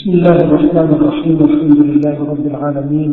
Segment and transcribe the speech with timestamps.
[0.00, 3.10] بسم الله الرحمن الرحيم الحمد لله رب العالمين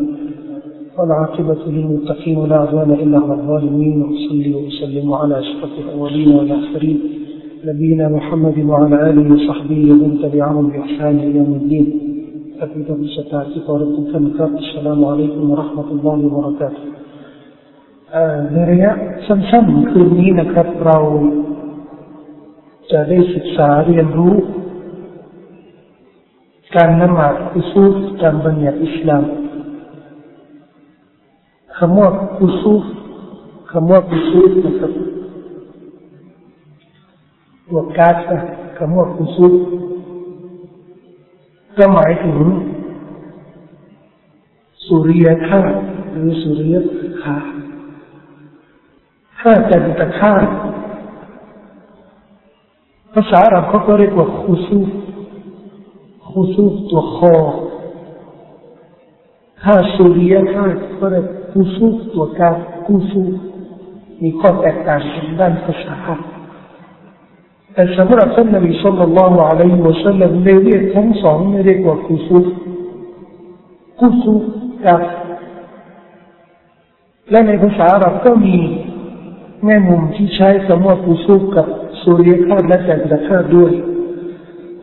[0.97, 6.99] والعاقبة للمتقين ولا عدوان إلا على الظالمين وأصلي وأسلم على أشرف الأولين والآخرين
[7.65, 11.87] نبينا محمد وعلى آله وصحبه ومن تبعهم بإحسان إلى يوم الدين
[12.61, 16.83] أبدا بشتاتك وربكم السلام عليكم ورحمة الله وبركاته
[18.53, 18.91] ในระยะ
[19.27, 20.97] สั้นๆคืนนี้นะครับ เรา
[22.91, 24.35] จะได้ศึกษาเรียนรู้
[26.74, 29.24] การนมาดอุซูฟตามบัญญัติอิสลาม
[31.76, 32.08] คำว่า
[32.42, 32.82] อุซูฟ
[33.70, 34.92] คำว่าอุซูฟนะครับ
[37.68, 38.16] ตัวกาส
[38.78, 39.52] คำว่าอุซูฟ
[41.76, 42.38] ก็หมายถึง
[44.86, 45.60] สุริยคา
[46.12, 46.76] หรือสุริย
[47.22, 47.36] คา
[49.40, 50.34] ถ้าจันตคา
[53.12, 54.88] ภาษาอาหรับเขาก็เรียกว่าคุซูฟ
[56.30, 57.34] คุซูฟตัวคอ
[59.62, 60.66] ถ้าสุริยคา
[60.98, 62.50] ก็เรียกคุซูฟตัวกา
[62.86, 63.32] คุซูฟ
[64.22, 65.96] มีข้อแตกต่างกันด้านภาษา
[67.72, 72.46] แต่สำหรับท่านนบีสุลต่านละอะลัยฮิวะสัลลัมในเรียกทั้งสองเรียกว่าคุซูฟ
[73.98, 74.42] คุซูฟ
[74.86, 75.00] กับ
[77.30, 78.56] และในภาษาอาหรับก็มี
[79.64, 81.66] แง่มุมที่ใช้คำว่ากุซูกับ
[82.00, 83.72] สุริยคาตและแสงประคาตด้วย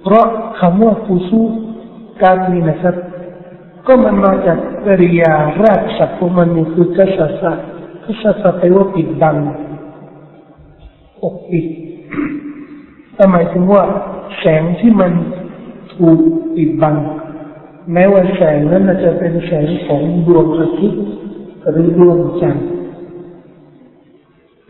[0.07, 0.27] เพราะ
[0.59, 1.41] คำว่ากุซู
[2.21, 2.95] การนี้นะครับ
[3.87, 7.51] ก็มันมาจากกริยารากศัพท์ของมันนี่คือกัสสะ
[8.03, 9.35] กัสสะแปลว่าปิดบัง
[11.21, 11.65] ปกปิด
[13.31, 13.83] หมายถึงว่า
[14.39, 15.11] แสงที่มัน
[15.93, 16.19] ถูก
[16.55, 16.95] ปิดบัง
[17.93, 21.03] แม้ว่าแสงนั้นจะเป็นแสงของดวงอาทิตย์
[21.69, 22.67] หรือดวงจันทร์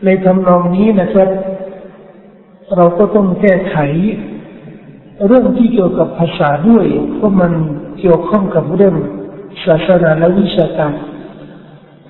[0.04, 1.30] ในทำนองนี้นะครับ
[2.76, 3.76] เราก็ต้องแก้ไข
[5.24, 7.52] เรื่องที่เกี่ยวกับภาษาด้วยเพราะมัน
[7.98, 8.96] เกี่ยวข้องกับเรื่อง
[9.64, 10.92] ศาสนาและวิชาการ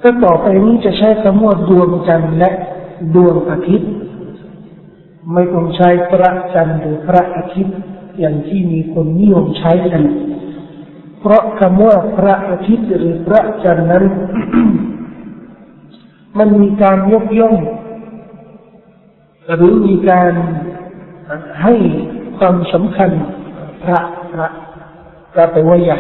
[0.03, 2.51] ก็ต่อไปนี้จะใช้คำว่าดวงจันทร์และ
[3.15, 3.91] ดวงอาทิตย์
[5.33, 7.77] ไม่ต้องใช้พระจันทร์หรือพระอาทิตย์
[8.19, 10.05] อย่างที่มีคนนิยมใช้กัน
[11.21, 14.05] เพราะคำว่าพระอาทิตย์หรือพระจันทร์นั้น
[16.39, 17.57] มันมีการยกย่อง
[19.55, 20.33] หรือมีการ
[21.63, 21.75] ให้
[22.39, 23.11] ความสำคัญ
[23.83, 24.01] พระ
[24.33, 24.49] พระ
[25.33, 25.99] พระไปว่าใหญ่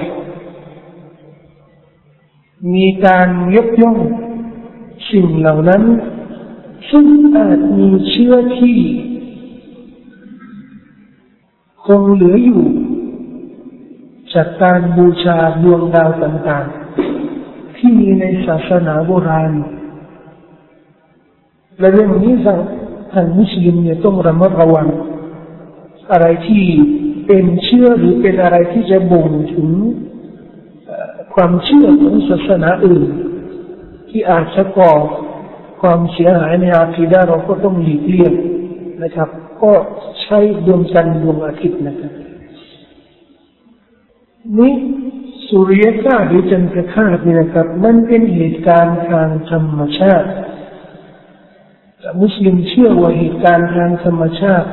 [2.75, 3.99] มีการยกย่อง
[5.11, 5.83] สิ่งเหล่านั้น
[6.91, 8.79] ซึ่งอาจมีเชื้อที่
[11.85, 12.63] คงเหลืออยู่
[14.35, 19.53] จากการบูชาดวงดาวต่างๆ ที่มีในศาสนาโบราณ
[21.79, 22.33] และเรื่องนี้
[23.13, 24.89] ทางมุสลิมเนี่ยต้องระมัดระวัง
[26.13, 26.65] อะไรที่
[27.27, 29.69] เป็นเชื่อหรือเป็นอะไรที่จะบ่งถึง
[31.35, 33.05] ความเชื่อของศาสนาอื่น
[34.09, 34.93] ที่อาจจะก่อ
[35.81, 38.33] ความเสียหายในอาคีดาเราก็ต้องหลีกเลี่ยง
[39.03, 39.29] นะครับ
[39.63, 39.73] ก็
[40.23, 42.13] ใช้ดวงจันทร์ดวงอาทิตย์นะครับ
[44.59, 44.75] นี่
[45.49, 50.29] สุริยคราหรือจันทร์ครานี่นะครับ มันเป็นเหตุการณ์ทางธรรมชาติ
[52.23, 54.69] มุสลิมเชื่อว่าเหตุการณ์ทางธรรมชาติ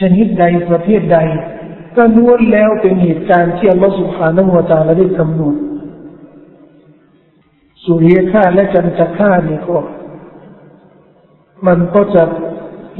[0.00, 1.18] ชนิดใดประเภทใด
[1.96, 5.54] ก็ล้วนแล้วเป็นเหตุการณ์ที่อัลลอฮฺสุบฮานาหัวตาละได้กำหนด
[7.84, 9.78] สุริยค่าและจันทร์คาเนี่ยก็
[11.66, 12.22] มันก็จะ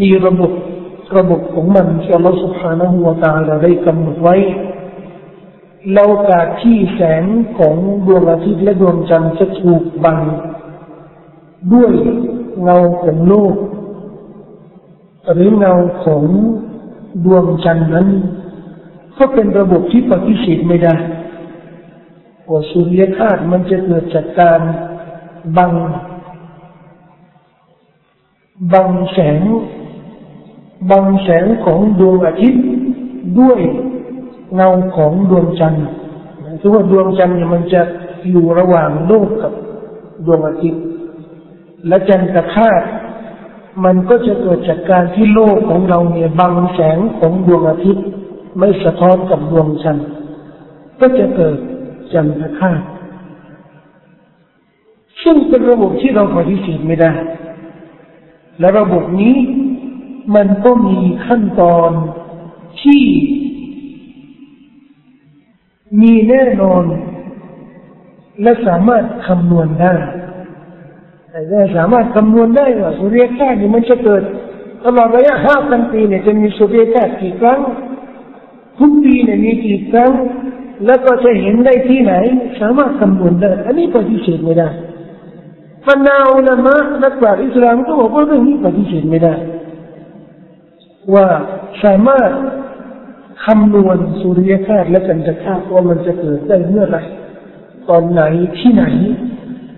[0.00, 0.52] มีระบบ
[1.16, 4.36] ระบบของมันที่อัลลอฮฺสุบฮานาหัวตาละได้กำหนดไว้
[5.92, 7.24] แล้วการที่แสง
[7.58, 7.74] ของ
[8.06, 10.18] ดวงอาทิตย์และดวงจันทร์จะถูกบัง
[11.72, 11.92] ด้วย
[12.62, 13.54] เงาของโลก
[15.32, 15.74] หรือเงา
[16.04, 16.24] ของ
[17.24, 18.08] ดวงจันทร์นั้น
[19.18, 20.94] ก็เป็นระบบที่ปฏิเสธไม่ได้
[22.50, 24.60] ว่าสุริยคาตมันจะเกิดจากการ
[25.56, 25.72] บัง
[28.72, 29.40] บังแสง
[30.90, 32.64] บังแสงของดวงอาทิตย์
[33.40, 33.60] ด้วย
[34.54, 35.86] เงาของดวงจันทร์
[36.60, 37.82] คือว่าดวงจันทร์เนี่ยมันจะ
[38.30, 39.52] อยู่ระหว่างโลกกับ
[40.26, 40.82] ดวงอาทิตย์
[41.86, 42.82] และจันทร์คาต
[43.84, 48.06] มันก็จะเกิดจากการที่โลกของเราเนี่ยบังแสงของดวงอาทิตย์
[48.58, 50.08] ไม่สะท้อนกับดวงจันทร์
[51.00, 51.56] ก็จะเกิด
[52.12, 52.80] จันทรคาต
[55.22, 57.12] ซึ่งเป็นระบบที่เราปฏิเสธไม่ได้
[58.58, 59.36] และระบบนี้
[60.34, 61.90] มันก็มีขั้นตอน
[62.82, 63.02] ที่
[66.00, 66.84] มีแน่นอน
[68.42, 69.94] และสามารถคำนวณได้
[71.30, 74.22] แต่สามารถคำนวณได้ว่าสุริยคราสนี่มันจะเกิด
[74.84, 77.60] ตลอดระยะห้าพันปีเนี่ยจะมีสุริยคราสกี่ครั้ง
[78.78, 80.10] ทุกปีเนี่ยมีกี่ครั้ง
[80.86, 82.12] แล้วก็จะเห็นได้ที่ไหน
[82.60, 84.68] สามารถคำนวณได้อันนี้ปฏิเสธไม่ได้
[85.86, 89.34] บรรดาอุลามะนักปราชญ์อิสลามก็บอกว่าเรื่องนี้ปฏิเสธไม่ได้
[91.14, 91.26] ว่า
[91.84, 92.30] สามารถ
[93.44, 96.98] คำนวณสุริยคราสและจันทรคราสว่ามันจะเกิดได้เมื่อไร
[97.88, 98.22] ตอนไหน
[98.58, 98.84] ที่ไหน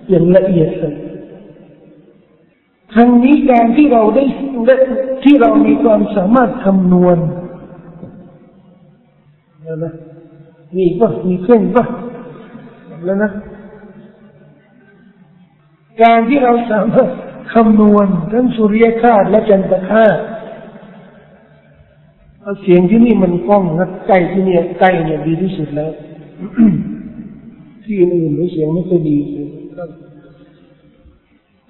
[0.09, 0.95] อย่างละเอียดเลย
[2.95, 4.25] ทั้งนี้การที่เราได้
[5.25, 7.19] ที่เรามีความสามารถคำนวณ
[9.85, 9.93] นะ
[10.77, 11.85] มีป่ะมีเครื่องป่ะ
[13.05, 13.31] แล้วนะ
[16.03, 17.09] การที่เราสามารถ
[17.55, 20.07] คำนวณทั้งสุริยคาสและจันทคา
[22.63, 25.91] เสียงที่นี่มันก้องนะใกล้ที่นี่ใกล้เนี่ยดีที่สุดแล้ว
[27.85, 29.19] ที่อื่นเสียงไม่ค่อยดี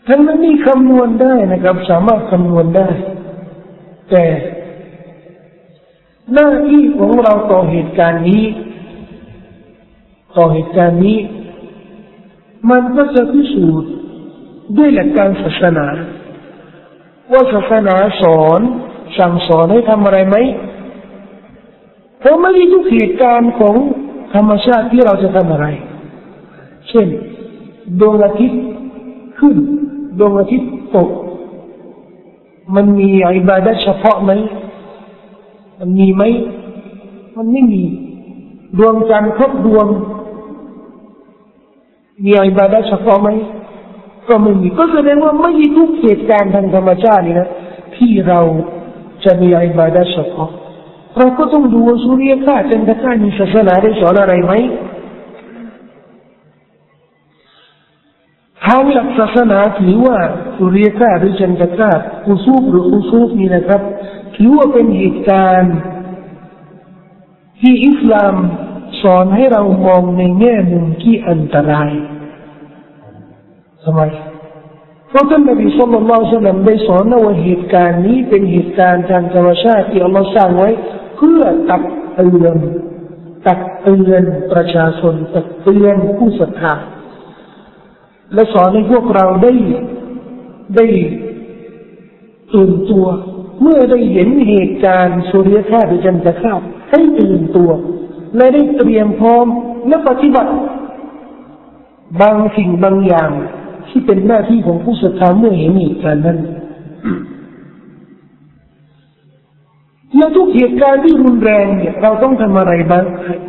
[0.07, 2.89] ทั้งนั้นนี่คำนวณได้นะครับ สามารถคำนวณได้
[4.11, 4.25] แต่
[6.33, 8.45] หน้าที่ของเราต่อเหตุการณ์นี้
[10.37, 11.19] ต่อเหตุการณ์นี้
[12.71, 13.91] มันก็จะพิสูจน์
[14.77, 15.87] ด้วยหลักการศาสนา
[17.33, 18.61] ว่าศาสนาสอน
[19.19, 20.37] สั่งสอนให้ทำอะไรไหม
[22.19, 23.75] เพราะไม่ได้ทุกเหตุการณ์ของ
[24.35, 25.67] ธรรมชาติที่เราจะทำอะไร
[26.89, 27.07] เช่น
[28.01, 28.63] ดวงอาทิตย์
[29.39, 29.57] ขึ้น
[30.19, 31.09] ดวงอาทิตย์ตก
[32.75, 34.31] มันมีอิบาดะเฉพาะไหม
[35.79, 36.23] มันมีไหม
[37.37, 37.83] มันไม่มี
[38.79, 39.87] ดวงจันทร์ครบดวง
[42.25, 43.29] มีอิบาดะเฉพาะไหม
[44.29, 47.49] ก็ไม่มีก็แสดงว่าไม่มีทุกเหตุการณ์ทางธรรมชาตินี่นะ
[47.97, 48.41] ที่เรา
[49.25, 50.51] จะมีอิบาดะเฉพาะ
[51.17, 54.53] เราก็ต้องดูว่าสุริยคราจันทรคราสมีศาสนาได้สอนอะไรไหม
[58.67, 60.19] ทางหลักศาสนาถือว่า
[60.57, 61.93] สุริยคราหรือจันทรครา
[62.29, 63.81] อุซูบหรืออุซูบนี่นะครับ
[64.37, 65.75] ถือว่าเป็นเหตุการณ์
[67.61, 68.35] ที่อิสลาม
[69.03, 71.91] สอนให้เรามองในแง่มุมที่อันตราย
[73.83, 74.03] ทำไม
[75.09, 80.71] เพราะท่านนบีสุลต่านละสัลลัมได้สอนว่าเหตุการณ์นี้เป็นเหตุการณ์ทางธรรมชาติที่อัลลอฮ์สร้างไว้
[81.17, 81.83] เพื่อตัก
[82.15, 82.57] เตือน
[83.47, 84.23] ตักเตือน
[84.53, 86.75] ประชาชนตักเตือนผู้ศรัทธา
[88.35, 89.53] และสอนให้พวกเราได้
[90.77, 90.87] ได้
[92.55, 93.07] ตื่นตัว
[93.61, 96.55] เมื่อได้เห็นเหตุการณ์สุริยคราหรือจันทรครา
[96.91, 97.71] ให้ตื่นตัว
[98.37, 99.47] และได้เตรียมพร้อม
[99.89, 100.53] และปฏิบัติ
[102.21, 103.31] บางสิ่งบางอย่าง
[103.89, 106.39] ที่เป็นหน้าที่ของผู้ศรัทธาเมื่อเห็นเหตุการณ์นั้น
[110.17, 113.05] และทุกเหตุการณ์ที่รุนแรงเนี่ยเราต้องทำอะไรบ้าง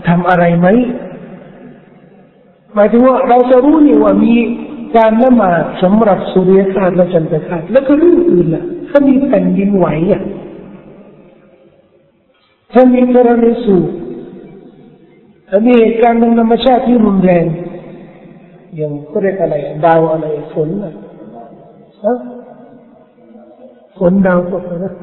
[0.08, 0.68] ทำอะไรไหม
[2.76, 4.34] หมายถึงว่าเราจะรู้นี่ว่ามี
[4.98, 10.22] การละหมาดสำหรับสุริยคราสและจันทรคราสแล้วก็เรื่องอื่นล่ะถ้ามีแผ่นดินไหวอะ
[12.74, 13.90] ถ้ามีกรณีสูบ
[15.50, 17.46] ถ้ามีเหตุการณ์ทางธรรมชาติที่รุนแรง
[18.76, 19.56] อย่างเขาเรียกอะไร
[19.86, 20.94] ดาวอะไรฝนอะ
[22.04, 22.14] ฮะ
[23.98, 24.94] ฝนดาวตกนะ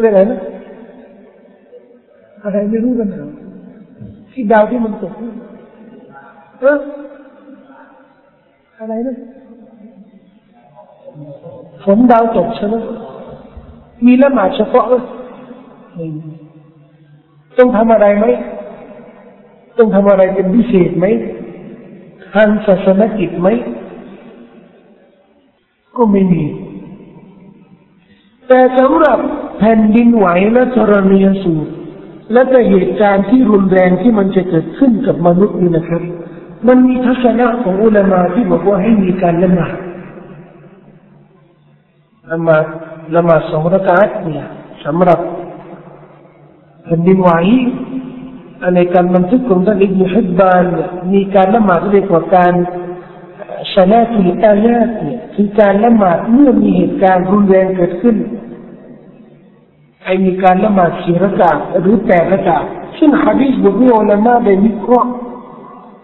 [0.00, 0.40] เรียกอะไรนะ
[2.44, 3.20] อะไรไม่รู้กันนะ
[4.32, 5.12] ที่ดาวที่มันตก
[6.60, 6.78] เออ
[8.84, 9.16] อะไรนะ
[11.84, 12.74] ฝนดาวตกใช่ไหม
[14.06, 14.98] มีละหมาดเฉพาะไม่
[17.58, 18.26] ต้องทำอะไรไหม
[19.78, 21.06] ต้องทำอะไรเป็นพิเศษไหม
[22.34, 23.48] ทางศาสนกิจไหม
[25.96, 26.44] ก็ไม่มี
[28.48, 29.18] แต่สำหรับ
[29.58, 31.72] แผ่นดินไหวและธรณีสูตร
[32.32, 36.02] และแต่เหตุการณ์ที่รุนแรงที่มันจะเกิดขึ้นกับมนุษย์นี่นะครับ
[36.66, 39.74] มันมีทัศนะของอุลามาที่บอกว่าให้มีการละหมาด
[42.30, 42.64] ละหมาด
[43.16, 44.46] ละหมาดสองรากาศเนี่ย
[44.84, 45.20] สำหรับ
[46.84, 47.30] แผ่นดินไหว
[48.76, 50.64] ในการบันทึกของท่านอิบนุฮิบบาน
[51.12, 52.54] มีการละหมาดเรียกว่าการ
[53.74, 58.16] ชนะตุลอายาตเนี่ยคือการละหมาดเมื่อมีเหตุการณ์รุนแรงเกิดขึ้น
[60.04, 62.58] ไอมีการละหมาดสี่ระกาหรือแปดระกา
[62.98, 65.10] ซึ่งฮะดีษบทนี้อัลลอฮ์ได้วิเคราะห์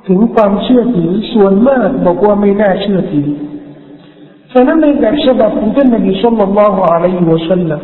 [0.06, 3.28] ถึงความเชื่อถือส่วนมากบอกว่าไม่น่าเชื่อถือ
[4.52, 7.80] ฉะนั้นในแบบฉบับของท่านนบีสุลต่านละฮ์อะลัยฮิวะสัลลัม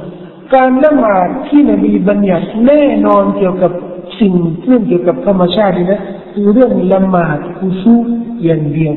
[0.54, 3.72] การละหมาดที่นบีบัญญัติแน่นอนเกี่ยวกับ
[4.20, 4.32] สิ่ง
[4.64, 6.00] เรื่องเกี่ยวกับธรรมชาตินะ
[6.32, 7.94] คือเรื่องละหมาดอุซู
[8.44, 8.94] อย่างเดียว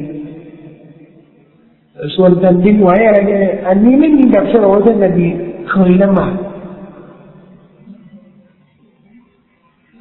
[2.15, 5.25] ส่วนแผ่นดินไหวอะไรเนี่ยอันนี้ไม่มีแบบฉบับท่านนบี
[5.69, 6.33] เคยละหมาด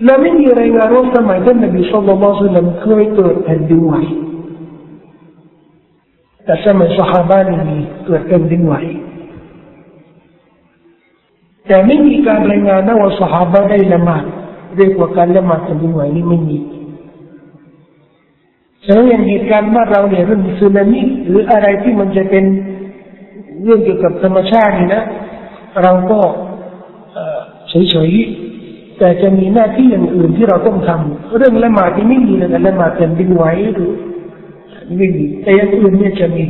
[0.05, 3.95] และไม่มีรายงานว่าสมัยท่านนบีสุลต่านสัลลัมเคยเกิดแผ่นดินไหว
[6.45, 8.75] แต่สมัยสหายนี่มีเกิดแผ่นดินไหว
[11.67, 14.25] แต่ไม่มีการรายงานนะว่าสหายบ้านได้ละหมาด
[14.77, 16.59] เรียกว่าการละหมาดแผ่นดินไหวนี่ไม่มี
[18.85, 22.45] แล้วอย่างเหตุการณ์บ้านเราเนี่ยเรื่องสึนามิหรืออะไรที่มันจะเป็น
[23.63, 25.03] เรื่องเกี่ยวกับธรรมชาตินี่นะ
[25.83, 26.21] เราก็
[27.69, 28.58] เฉยๆ
[29.00, 33.44] แต่จะมีหน้าที่อย่างอื่นที่เราต้องทำเรื่องละหมาดที่ไม่มีเลยละหมาดแผ่นดินไหว
[33.74, 33.92] หรือ
[34.98, 36.46] ไม่มีแต่อย่างอื่นเนี่ยจะมี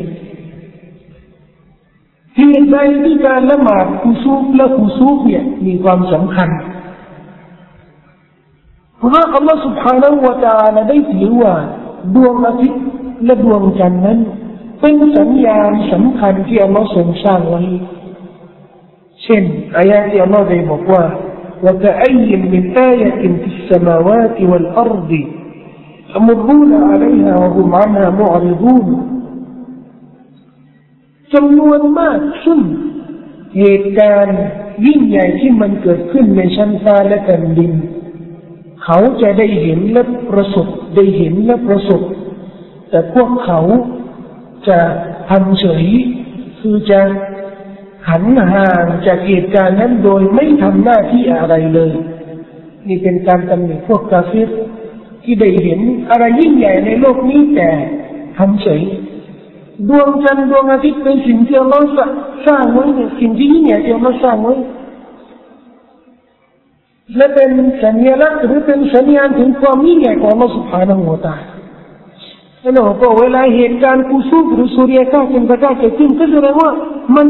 [2.35, 6.49] เหตุใดที่การละหมาดคุซูฟและคุซูฟเนี่ยมีความสำคัญ
[8.97, 11.53] เพราะอัลลอฮฺ سبحانه และ تعالى ได้ถือว่า
[12.15, 12.83] ดวงอาทิตย์
[13.25, 14.19] และดวงจันทร์นั้น
[14.81, 17.63] เป็นสัญญาณสำคัญที่อัลลอฮฺทรงสร้างไว้
[19.23, 19.43] เช่น
[19.77, 21.03] อายะที่อัลลอฮฺได้บอกว่า
[21.65, 25.11] وكأي من آية في السماوات والأرض
[26.15, 28.87] يمرون عليها وهم عنها معرضون
[31.33, 32.59] จำนวนมากซึ่ง
[33.57, 34.39] เหตุการณ์
[34.85, 37.71] ยิ่งใหญ่ที่มันเกิดขึ้นในชั้นฟ้าและแผ่นดิน
[38.83, 42.01] เขาจะได้เห็นและประสบได้เห็นและประสบ
[42.89, 43.59] แต่พวกเขา
[44.67, 44.79] จะ
[45.29, 45.85] ทำเฉย
[46.59, 47.01] คือจะ
[48.08, 51.92] หันห่างจากเหตุการณ์นั้นโดยไม่ทำหน้าที่อะไรเลย
[52.88, 54.48] นี่เป็นการตำหนิพวกกาฟิร
[55.24, 57.70] ที่ได้เห็นอะไรยิ่งใหญ่ในโลกนี้แต่
[58.38, 58.82] ทำเฉย
[59.88, 61.80] ดวงจันทร์ดวงอาทิตย์เป็นสิ่งที่เรา
[62.46, 62.84] สร้างไว้
[63.20, 64.54] สิ่งที่ยิ่งใหญ่ที่เราสร้างไว้
[67.16, 67.50] และเป็น
[67.82, 71.36] สัญลักษณ์หรือเป็นสัญญาณถึงความยิ่งใหญ่ของเราสุภาพนโมตา
[72.60, 76.70] แล้วก็เวลาเหตุการณ์กุซุบหรือสุริยะก้าเป็นประกาศเกิดขึ้นก็แสดงว่า
[77.16, 77.28] มัน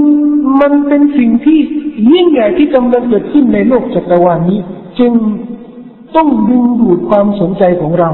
[0.61, 1.59] มันเป็นสิ่งที่
[2.13, 4.61] ยิ่งใหญ่ที่กำลังเกิดขึ้นในโลกจักรวาลนี้
[4.99, 5.13] จึง
[6.17, 8.11] ต้องดึงดูดความสนใจของเรา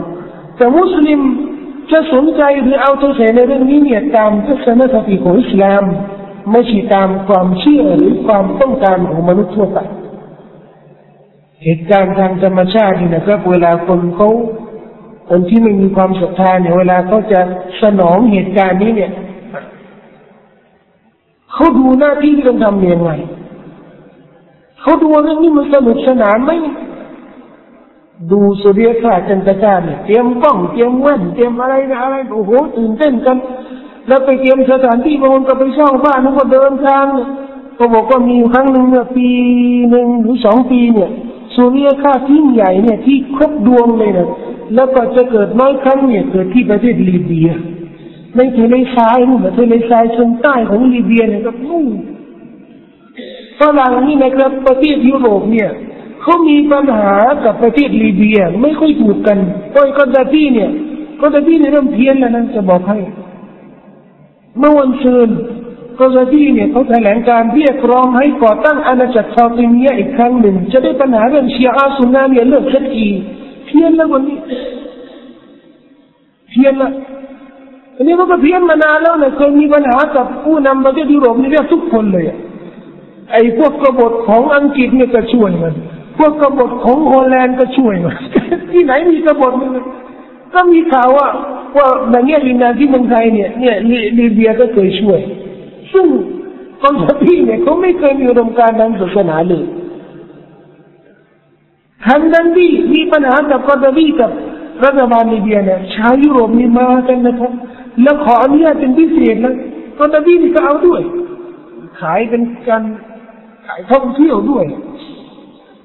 [0.57, 1.21] แต่มุสลิม
[1.91, 5.85] จะสนใจหรือเอาใจใส่ในเรื่องนี้เนี่ยตามทัศนคติของอิสลาม
[6.51, 9.79] ไม่ใช่ตามความเชื่อหรือความต้องการของมนุษย์ทั่วไป
[11.63, 14.29] เหตุการณ์ทางธรรมชาตินี่นะครับเวลาคนเขา
[15.29, 17.41] คนที่ไม่มีความศรัทธาเนี่ยเวลาเขาจะ
[17.83, 19.13] สนองเหตุการณ์นี้เนี่ย
[21.53, 23.11] เขาดูหน้าที่ที่ต้องทำยังไง
[24.81, 26.53] เขาดูเรื่องนี้มันสนุกสนานไหม
[28.31, 33.37] ดูสุริยคราจันทร์าเนี่ยเตรียมกล้องเตรียมแว่นเตรียมอะไรอะไรโอ้โหตื่นเต้นกัน
[34.09, 37.05] แล้วไปเตรียมสถานที่บางคนก็ไปเช่าบ้านแล้วก็เดินทาง
[37.77, 39.29] เขาบอกว่ามีครั้งหนึ่งเนี่ยปี
[39.91, 41.11] หนึ่งหรือสองปีเนี่ย
[41.55, 44.29] สุริยคราที่ใหญ่เนี่ยที่ครบดวงเลยนะ
[44.75, 47.51] แล้วก็จะเกิดน้อยครั้งเนี่ยเกิดที่ประเทศลีเบีย
[48.37, 51.89] ในทะเลทรายนู่นทะเลทรายชิงใต้ของลีเบียเนี่ยก็นู่น
[53.61, 55.71] ฝรั่งนี่นะครับประเทศยุโรปเนี่ย
[56.23, 59.39] เขามีปัญหากับประเทศลีเบียไม่ค่อยถูกกัน
[59.71, 60.71] เพราะกอดาตี้เนี่ย
[61.21, 62.99] กอดาตี้เนี่ยเริ่มเพี้ยนแล้วนะจะบอกให้
[64.59, 65.29] เมื่อวันซืน
[65.99, 73.07] กอซาตี้เนี่ยเขาแถลงการเรียกร้องให้ก่อตั้งอาณาจักรฟาติมียอีกครั้งหนึ่ง จะได้ปัญหาเรื่องเชีอาสุนนาเนี่ยเลิกสักที
[73.67, 74.39] เพี้ยนแล้ววันนี้
[76.51, 76.91] เพี้ยนละ
[77.97, 82.25] อันนี้มันก็เพี้ยนมานานแล้วนะเคยมีปัญหากับผู้นำประเทศยุโรปนี่เรียกทุกคนเลย
[83.33, 85.75] ไอ้พวกกบฏของอังกฤษเนี่ยก็ช่วยมัน
[86.19, 88.17] พวกกบฏของโฮลแลนด์ก็ช่วยมัน
[88.73, 89.53] ที่ไหนมีกบฏ
[90.55, 91.29] ก็มีข่าวว่า
[91.77, 93.75] ว่าในเงี้ลินาที่เมืองไทยเนี่ยเนี่ย
[94.19, 95.21] ลีเบียก็เคยช่วย
[95.95, 96.07] ซึ่ง
[96.83, 96.95] คน
[97.27, 99.65] ที่เนี่ยเขาไม่เคยมีอุดมการณ์ทางศาสนาเลย
[102.09, 104.31] ฮันดันดีมีปัญหากับกอดบีกับ
[104.85, 107.53] รัฐบาลลิเบียเนี่ยชาวยุโรปนี่มากันนะครับ
[108.03, 109.55] แล้วขออนุญาตเป็นพิเศษนะ
[109.99, 111.03] กอดบีนี่ก็เอาด้วย
[112.01, 112.83] ขายเป็นการ
[113.67, 114.65] ขายท่องเที่ยวด้วย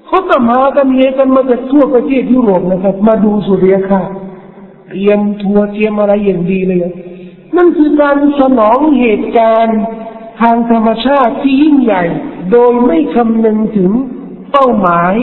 [0.06, 4.00] เขาก็มากันเฮกันมาจากทั่วประเทศยุโรปนะครับ มาดูสุริยคา
[4.88, 6.80] เตรียมทัวร์เตรียมอะไรอย่างดีเลย
[7.56, 9.80] นั่นคือการสนองเหตุการณ์
[10.40, 12.04] ทางธรรมชาติที่ยิ่งใหญ่
[12.52, 13.90] โดยไม่คำนึงถึง
[14.52, 15.14] เป้าหมาย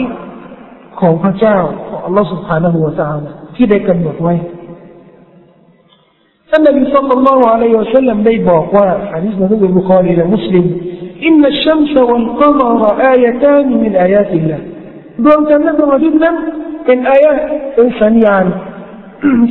[1.00, 1.58] ของพระเจ้า
[1.88, 3.20] ของอัลลอฮฺสุบฮานะฮูวะตาล
[3.56, 4.34] ที่ได้กำหนดไว้
[6.50, 10.66] ท่านนบีสุลลัลลอฮุอะลัยฮิวะสัลลัมได้บอกว่าฮะดิษในบุบุคอรีละมุสลิม
[11.26, 14.58] อินนัชชัมซะวัลกอมรอายะตานมินอายาติลลา
[15.24, 16.36] ดวงจันทร์และดวงอาทิตย์นั้น
[16.86, 17.32] เป็นอายะ
[17.74, 18.44] เป็นสัญญาณ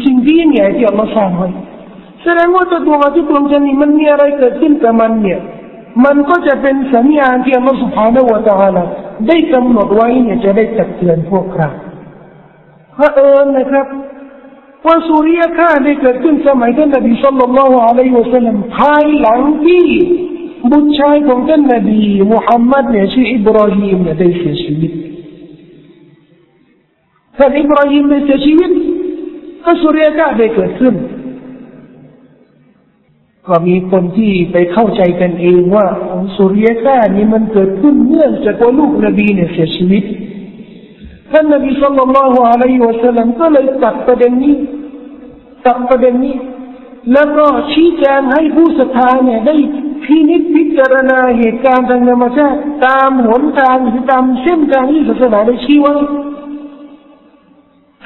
[0.05, 1.49] สิ่งที่ยิ่งใหญ่ที่อัลลอฮฺสร้างไว้
[2.23, 5.39] แสดงว่าตัวที่ตรงจะนี่มันมีอะไรเกิดขึ้นกับมันเนี่ย
[6.05, 8.83] มันก็จะเป็นสัญญาณที่อัลลอฮฺ سبحانه وتعالى
[9.27, 11.69] ได้กำหนดไว้เนี่ยจะได้ตักเตือนพวกเรา
[12.97, 13.87] พระเอิญนะครับ
[14.85, 19.85] ว่าสุริยคราได้เกิดขึ้นสมัยท่านนบีสัลลัลลอฮุอะลัยฮิสซลลัมภายหลังที่
[20.71, 22.01] บุตรชายของท่านนบี
[22.33, 24.91] มุฮัมมัดเนี่ยชื่ออิบราฮิมเนี่ยได้เสียชีวิต
[27.37, 28.71] ท่านอิบราฮิมได้เสียชีวิต
[29.63, 30.93] ก็สุริยคราได้เกิดขึ้น
[33.47, 35.87] ก็มีคนที่ไปเข้าใจกันเองว่า
[36.35, 40.03] สุริยครานี้มันเกิดขึ้นเนื่องจากว่าลูกนบีเนี่ยเสียชีวิต
[41.31, 44.55] ท่านนบีสุลต่านละฮ์อะลัยฮิวะสัลลัมก็เลยตัดประเด็นนี้
[45.65, 46.35] ตัดประเด็นนี้
[47.13, 49.55] แล้วก็ชี้แจงให้ผู้ศรัทธาเนี่ยได้
[50.03, 55.93] พินิจพิจารณาเหตุการณ์ทางธรรมชาติตามหนทางหรือตามเส้นทางที่ศาสนาได้ชี้ไว้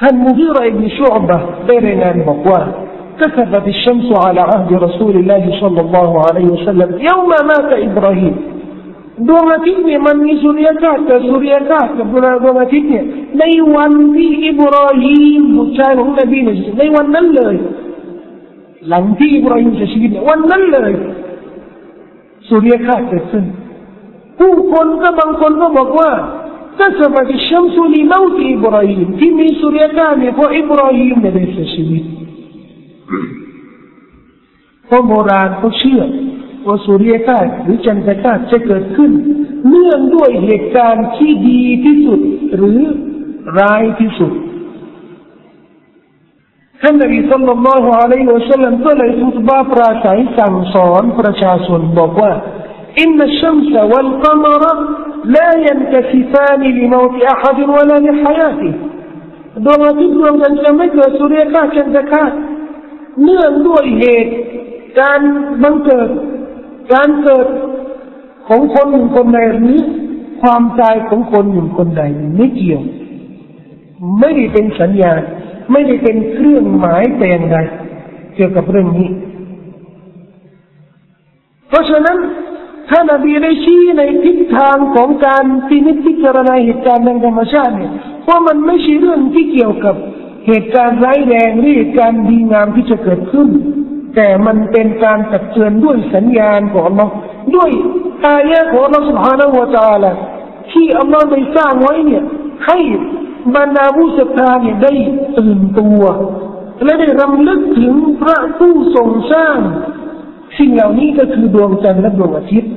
[0.00, 2.60] ท่านมุฮีรอิบนชุอบะได้รายงานบอกว่า
[3.21, 8.35] كسفت الشمس على عهد رسول الله صلى الله عليه وسلم يوم مات إبراهيم
[9.27, 12.07] ดวงอาทิตย์เนี่ยมันมีสุริยคราสกับสุริยคราสกับ
[12.43, 13.05] ดวงอาทิตย์เนี่ย
[13.39, 13.43] ใน
[13.75, 17.55] วันที่อิบราฮิมบุตรชายของนบีเนี่ยในวันนั้นเลย
[18.89, 20.91] หลังที่อิบราฮิมเสียชีวิตเนี่ยวันนั้นเลย
[22.47, 23.45] สุริยคราสเกิดขึ้น
[24.39, 26.11] ผู้คนก็บางคนก็บอกว่า
[26.79, 28.13] ก็สมัยที่ชัมสุลีเม
[34.86, 36.02] เพราะโบราณเขาเชื่อ
[36.66, 39.10] ว่าสุริยกาศหรือจันทรกาศจะเกิดขึ้น
[39.68, 42.20] เนื่องด้วยเหตุการณ์ที่ดีที่สุด
[42.56, 42.80] หรือ
[43.58, 44.32] ร้ายที่สุด
[46.82, 52.32] ท่านนบีสัลลัลลอฮุอะลัยฮิวะสัลลัมก็เลยทุตบาปราศัยสั่งสอนประชาชนบอกว่า
[53.00, 54.72] อินนัชชัมสะวัลกัมระ
[55.36, 58.70] ลายันกสิฟานิลิมอวติอะฮัดวะลาลิฮายาติ
[59.64, 62.32] ดวงอาทิตย์ดวงจันทร์จะไม่เกิดสุริยกาศจันทรกาศ
[63.22, 64.34] เนื่องด้วยเหตุ
[65.00, 65.20] การ
[65.62, 66.08] บังเกิด
[66.92, 67.46] การเกิด
[68.48, 69.78] ของคนหนึ่งคนใดหรือ
[70.42, 72.02] ความตายของคนหนึ่งคนใด
[72.36, 72.82] ไม่เกี่ยว
[74.20, 75.12] ไม่ได้เป็นสัญญา
[75.72, 77.56] ไม่ได้เป็นเครื่องหมายแต่อย่างใด
[78.34, 79.08] เกี่ยวกับเรื่องนี้
[81.68, 82.18] เพราะฉะนั้น
[82.88, 87.92] ถ้านบีได้ชี้ในทิศทางของการพินิจพิจารณาเหตุการณ์ทางธรรมชาติเนี่ย
[88.22, 89.94] เพรามันไม่ใช่เรื่องที่เกี่ยวกับ
[90.46, 93.48] เหตุการณ์ร้ายแรงหรือเหตุการณ์ดีงามที่จะเกิดขึ้น
[94.16, 97.06] แต่มันเป็นการตักเตือนด้วยสัญญาณของเรา
[97.56, 97.70] ด้วย
[98.26, 100.12] อายะของอัลเราสุภาณวจาละ
[100.72, 102.22] ที่อัลลอฮ์ได้สร้างไว้เนี่ย
[102.66, 102.78] ให้
[103.56, 104.92] บรรดาผู้ศรัทธาเนี่ยได้
[105.38, 106.02] ตื่นตัว
[106.84, 109.56] และได้รำลึกถึงพระผู้ทรงสร้าง
[110.58, 112.72] สิ่งเหล่านี้ก็คือดวงจันทร์และดวงอาทิตย์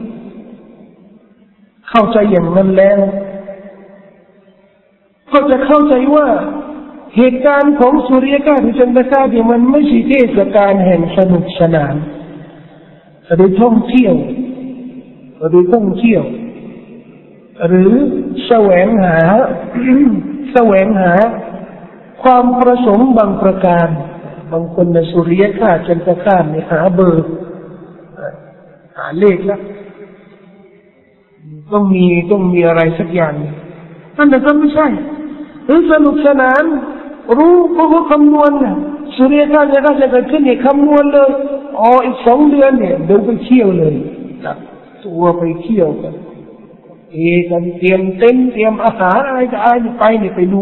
[1.90, 3.00] เข้าใจอย่างนั้นแล้ว
[5.32, 6.28] ก็จะเข้าใจว่า
[7.18, 11.96] เหตุการณ์ของสุริยคราหรือจันทราสเนี่ยมันไม่ใช่เทศกาลแห่งสนุกสนาน
[13.34, 14.16] หรือท่องเที่ยว
[15.48, 16.24] หรือท่องเที่ยว
[17.68, 17.92] หรือ
[18.48, 19.18] แสวงหา
[20.54, 21.14] แสวงหา
[22.24, 23.88] ความประสงค์บางประการ
[24.52, 27.28] บางคนในสุริยคราจันทราสเนี่ยหาเบอร์
[28.98, 29.62] หาเลขแล้ว
[31.74, 33.34] ต้องมีต้องมีอะไรสักอย่าง
[34.18, 34.88] นั่นแต่ก็ไม่ใช่
[35.66, 36.64] หรือสนุกสนาน
[37.38, 38.76] รู้ก็เขาคำนวณนะ
[39.16, 41.30] สุริยคราสจะก็จะเกิดขึ้นเนี่ยคำนวณเลย
[41.80, 43.94] อ๋ออีกสองเดือนเนี่ยเดินไปเที่ยวเลย
[44.44, 44.58] จับ
[45.06, 46.14] ตัวไปเที่ยวกัน
[47.12, 47.18] เอ
[47.50, 50.62] กันเตรียมเต็นท์เตรียมอาหารอะไรจะอะไรไปเนี่ยไปดู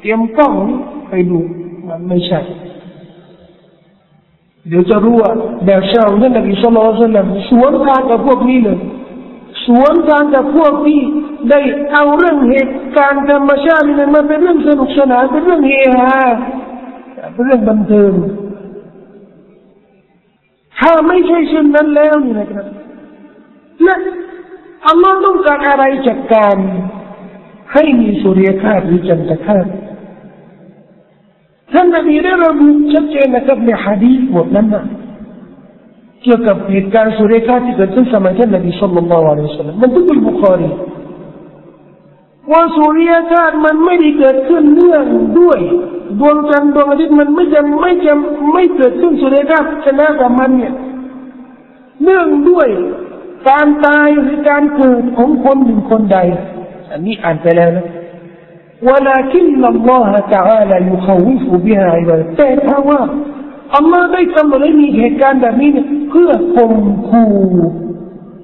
[0.00, 0.54] เตรียมกล้อง
[1.10, 1.38] ไปดู
[1.88, 2.40] มันไม่ใช่
[4.68, 5.30] เดี๋ยวจะรู้ว่า
[5.66, 8.78] แบบเช่าท่านนบีสุลต่านสวนทางกับพวกนี้เลย
[9.68, 11.00] สวนทางกับพวกที่
[11.50, 11.60] ได้
[11.92, 16.18] เอาเรื่องเหตุการณ์ธรรมชาตินี่มันเป็นเรื่องสนุกสนานเป็นเรื่องเฮฮา
[17.32, 18.12] เป็นเรื่องบันเทิง
[20.78, 22.66] ถ้าไม่ใช่เช่นนั้นแล้วนี่นะครับ
[23.82, 23.94] และ
[24.86, 26.56] อัลลอฮ์ต้องการอะไรจากการ
[27.72, 29.58] ให้มีสุริยคาหรือจันทคา
[31.72, 34.84] ท่านนบีได้ระบุชัดเจนนะครับในฮะดีษบทนั้นนะ
[36.23, 40.69] เกี่ยวกับเหตุการณ์สุริยคราสที่เกิดขึ้นสมัยท่านนบีสุลต่านละอัลลอฮฺมันตุกุลบุคารี
[42.51, 45.05] ว่าสุริยคราสมันไม่ได้เกิดขึ้นเนื่อง
[45.39, 45.59] ด้วย
[46.19, 50.73] ดวงจันทร์ดวงอาทิตย์มันไม่จำไม่จำไม่เกิดขึ้นสุริยคราสชนะกับมันเนี่ย
[52.03, 52.67] เนื่องด้วย
[53.49, 56.17] การตายหรือการเกิดของคนหนึ่งคนใด
[56.91, 57.85] อันนี้อ่านไปแล้วนะ
[58.89, 63.01] ولكن الله تعالى يخوف بها عباده แต่ถ้าว่า
[63.76, 65.70] อัลลอฮ์ได้กำหนดให้มีเหตุการณ์แบบนี้
[66.10, 66.74] เพื่อข่ม
[67.10, 67.32] ขู่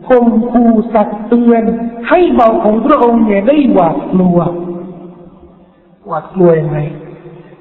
[0.08, 1.62] ข่มขู่สัตว์เตือน
[2.08, 4.38] ให้เบาของพระองค์เนี่ยได้หวาดกลัว
[6.06, 6.78] หวาดกลัวยังไง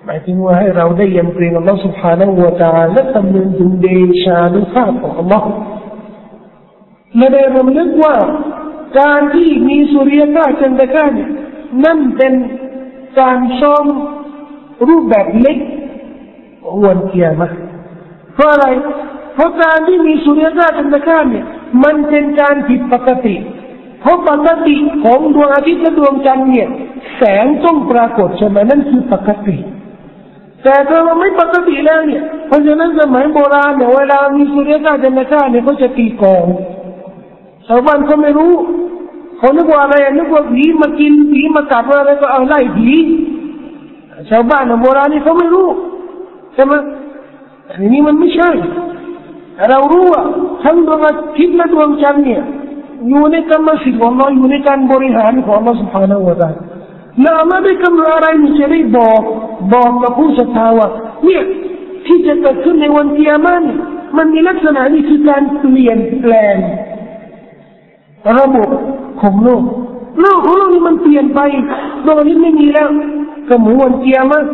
[0.05, 3.87] หมายถึงว่าให้เราได้ยำเกรงอัลลอฮ์สุภาณวตาและคำนึงถึงเด
[4.23, 5.47] ชานุภาพของอัลลอฮ์
[7.17, 8.15] และได้รำลึกว่า
[8.99, 11.13] การที่มีสุริยกาจันตะกัน
[11.85, 12.33] นั่นเป็น
[13.19, 13.85] การช่อง
[14.87, 15.57] รูปแบบเล็ก
[16.85, 17.47] วันเกียรมา
[18.33, 18.67] เพราะอะไร
[19.35, 21.45] เพราะการที่มีสุริยคราจันทรคาสเนี่ย
[21.83, 23.35] มันเป็นการผิดปกติ
[24.01, 26.67] เพราะปกติของดวงอาทิตย์และดวงจันทร์เนี่ย
[27.17, 29.57] แสงต้องปรากฏใช่ไหมนั่นคือปกติ
[30.63, 36.45] แต่ถ้ามันไม่ปกติแล้วเนี่ย เพราะฉะนั้นสมัยโบราณเนี่ยเวลามีสุริยคราจันทร์คาสเนี่ยเขาจะตีกอง
[37.67, 38.53] ชาวบ้านเขาไม่รู้
[39.37, 42.91] เขานึกว่าอะไรนึกว่าผีมากินผีมากัดอะไรก็เอาไล่ผี
[44.29, 45.67] ชาวบ้านโบราณนี่เขาไม่รู้
[46.53, 46.73] ใช่ไหม
[47.69, 48.49] อันนี้มันไม่ใช่
[49.69, 50.23] เรารู้ว่า
[50.63, 52.43] ทั้งดวงอาทิตย์และดวงจันทร์เนี่ย
[53.07, 56.49] อยู่ในกรรมสิทธิ์ของเราอยู่ในการบริหารของเราสุภาณวตา
[57.21, 59.21] แล้วไม่ได้กำหนดอะไรมีจะได้บอก
[59.73, 60.87] บอกกับผู้ศรัทธาว่า
[61.25, 61.43] เนี่ย
[62.05, 63.65] ที่จะเกิดขึ้นในวันเกียรติ
[64.17, 66.55] มันมีลักษณะนี้คือการเปลี่ยนแปลง
[68.39, 68.69] ระบบ
[69.21, 69.63] ของโลก
[70.21, 71.39] โลกของเรานี่มันเปลี่ยนไป
[72.05, 72.87] ดวงอาทิตย์ไม่มีแล้ว
[73.49, 74.47] ก็เหมือนวันเกียรติ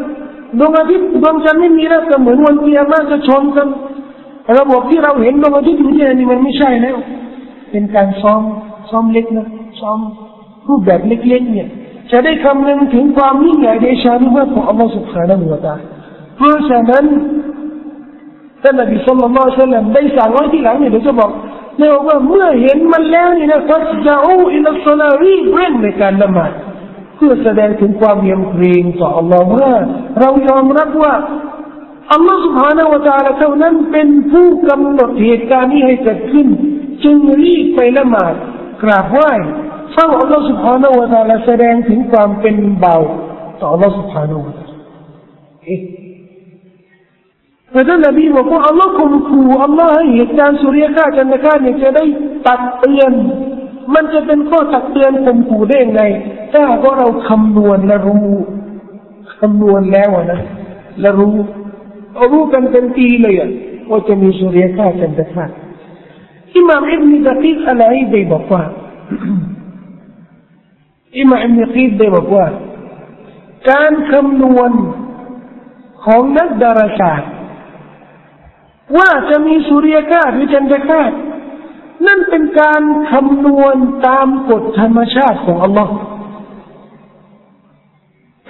[0.58, 3.68] ดวงอาทิตย์ดวงจันทร์ไม่มีแล้วก็เหมือนวันเกียร์มาจะชนกัน
[4.58, 6.98] ระบบที่เราเห็นดวงอาทิตย์อยู่ที่ไหนนี่มันไม่ใช่แล้ว
[7.72, 8.42] เป็นการซ้อม
[8.90, 9.48] ซ้อมเล็กนะ
[9.80, 10.00] ซ้อม
[10.68, 11.68] รูปแบบเล็กๆเนี่ย
[12.12, 15.76] จะได้คำนึงถึงความนิ่งใหญ่ในชานุภาพของอัลลอฮฺสุบฮานะฮูวะตา
[16.38, 17.06] เพราะฉะนั้น
[18.64, 21.32] ท่านนบีสุลต่านละสัลลัมได้สั่งไว้ที่หลังเนี่ยเดี๋ยวจะบอก
[21.78, 26.52] เนี่ยว่าเมื่อเห็นมันแล้วนี่นะฟัสดาอูอิลสลาวีเร่งในการละหมาด
[27.19, 29.75] พื่อแสดงถึงความเยียมเกรงต่ออัลลอฮ์ว่า
[30.21, 31.15] เรายอมรับว่า
[32.13, 36.47] อัลลอฮ์ سبحانه และ تعالى เท่านั้นเป็นผู้กำหนดเหตุการณ์นี้ให้เกิดขึ้น
[37.05, 38.35] จึงรีบไปละหมาด
[38.83, 39.33] กราบไหว้
[39.93, 42.97] เฝ้าอัลลอฮฺ سبحانه และ تعالى แสดงถึงความเป็นเบา
[43.61, 44.75] ต่ออัลลอฮฺ سبحانه และ تعالى
[45.65, 45.81] เอ๊ะ
[47.73, 52.05] แต่ท่านนบีบอกว่าอัลลอฮ์คมขู่อัลลอฮ์ให้เหตุการณ์สุริยคราสจันทร์คราสเนี่ยจะได้
[52.47, 53.13] ตักเตือน
[53.94, 56.04] มันจะเป็นข้อตักเตือนคมขู่ได้ยังไง
[56.54, 58.28] ถ้าก็เราคำนวณและรู้
[59.40, 60.42] คำนวณแล้วนะ
[61.02, 61.36] และรู้
[62.32, 63.36] รู้กันเป็นปีเลย
[63.90, 65.46] ว่าจะมีสุริยคราสจันทร์ครา
[66.56, 68.64] อิหม่ามอิบนุดะกีกอะไรได้บอกว่า
[71.18, 72.46] อิหม่ามอิบนุดะกีได้บอกว่า
[73.70, 74.72] การคำนวณ
[76.06, 77.32] ของนักดาราศาสตร์
[78.98, 81.04] ว่าจะมีสุริยคราหรือจันทรครา
[82.07, 85.93] นั่นเป็นการคำนวณตามกฎธรรมชาติของอัลลอฮ์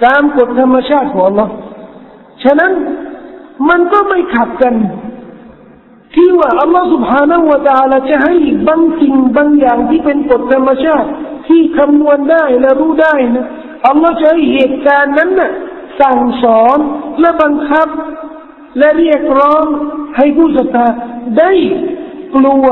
[0.05, 1.51] ตามกฎธรรมชาติของอัลลอฮ์
[2.43, 2.71] ฉะนั้น
[3.69, 4.75] มันก็ไม่ขัดกัน
[6.15, 8.35] ที่ว่าอัลลอฮฺ سبحانه และ تعالى จะให้
[8.67, 11.09] บางสิ่งบางอย่างที่เป็นกฎธรรมชาติ
[11.47, 13.45] ที่คำนวณได้และรู้ได้นะ
[13.87, 15.51] อัลลอฮฺจะให้เหตุการณ์นั้นนะ่ะ
[16.01, 16.77] สั่งสอน
[17.19, 17.87] และบังคับ
[18.77, 19.63] และเรียกร้อง
[20.17, 20.87] ให้ผู้ศรัทธา
[21.39, 21.51] ได้
[22.35, 22.65] กลัว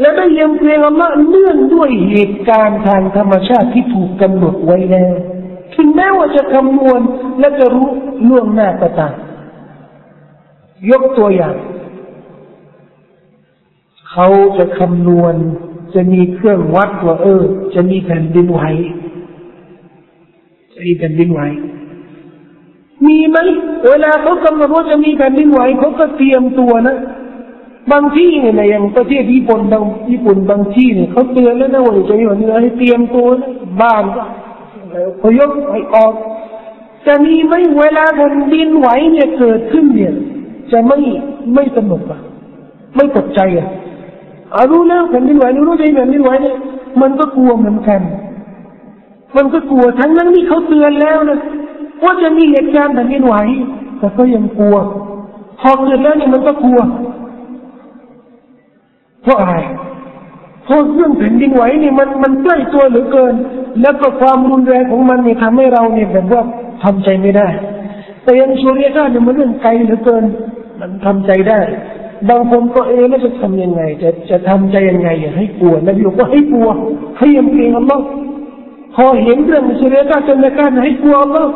[0.00, 5.14] และได้ยำเกรงอัลลอฮ์เนื่องด้วยเหตุการณ์ทางธรรมชาติที่ถูกกำหนดไว้แล้ว
[5.74, 7.00] ถึงแม้ว่าจะคำนวณ
[7.40, 7.88] และจะรู้
[8.28, 9.14] ล่วงหน้าก็ตาม
[10.90, 11.56] ยกตัวอย่าง
[14.10, 14.28] เขา
[14.58, 15.34] จะคำนวณ
[15.94, 17.42] จะมีเครื่องวัดว่าเออ
[17.74, 18.60] จะมีแผ่นดินไหว
[20.74, 21.40] จะมีแผ่นดินไหว
[23.06, 23.36] มีไหม
[23.88, 26.96] เวลาเขากำหนดว่าจะมีแผ่นดินไหวเขาก็เตรียมตัวนะ
[27.92, 33.50] บางที่เนี่ยอย่างประเทศญี่ปุ่นบางญี่ปุ่นบางที่เนี่ยเขาเตือนแล้วนะว่าจะมีแผ่นดินไหวให้เตรียมตัวนะ
[33.82, 34.22] บ้านก็
[35.22, 36.12] พยพให้ออก
[37.06, 40.14] จะมีไหมเวลาแผ่นดินไหวเนี่ยเกิดขึ้นเนี่ย
[40.72, 40.98] จะไม่
[41.54, 42.20] ไม่สนุกอะ
[42.96, 43.68] ไม่ตกใจอะ
[44.70, 46.56] รู้แล้วแผ่นดินไหวรู้ใจแผ่นดินไหวเนี่ย
[47.00, 48.00] มันก็กลัวเหมือนกัน
[49.36, 51.38] มันก็กลัวทั้งนั้นที่เขาเตือนแล้วนะ
[52.02, 53.34] ว่าจะมีเหตุการณ์แผ่นดินไหว
[53.98, 54.76] แต่ก็ยังกลัว
[55.60, 56.80] พอเกิดแล้วเนี่ยมันก็กลัว
[59.24, 59.56] เพราะอะไร
[60.64, 63.34] เพราะเรื่องแผ่นดินไหวนี่มันมันใกล้ตัวเหลือเกิน
[63.82, 66.42] แล้วก็ความรุนแรงของมันเนี่ยทำให้เราเนี่ยแบบว่า
[66.82, 67.48] ทำใจไม่ได้
[68.22, 70.24] แต่ยังสุริยะเนี่ยมันเรื่องไกลเหลือเกิน
[70.80, 71.60] มันทำใจได้
[72.28, 76.68] บางคนก็เอ๊ะแล้วจะทำยังไง จะจะทำใจยังไงอย่าให้กลัวนบีบอกว่าให้กลัว
[77.18, 78.04] ให้ยำเกรงอัลลอฮ์
[78.96, 81.52] พอเห็นเรื่องสุริยะจนในการให้กลัวอัลลอฮ์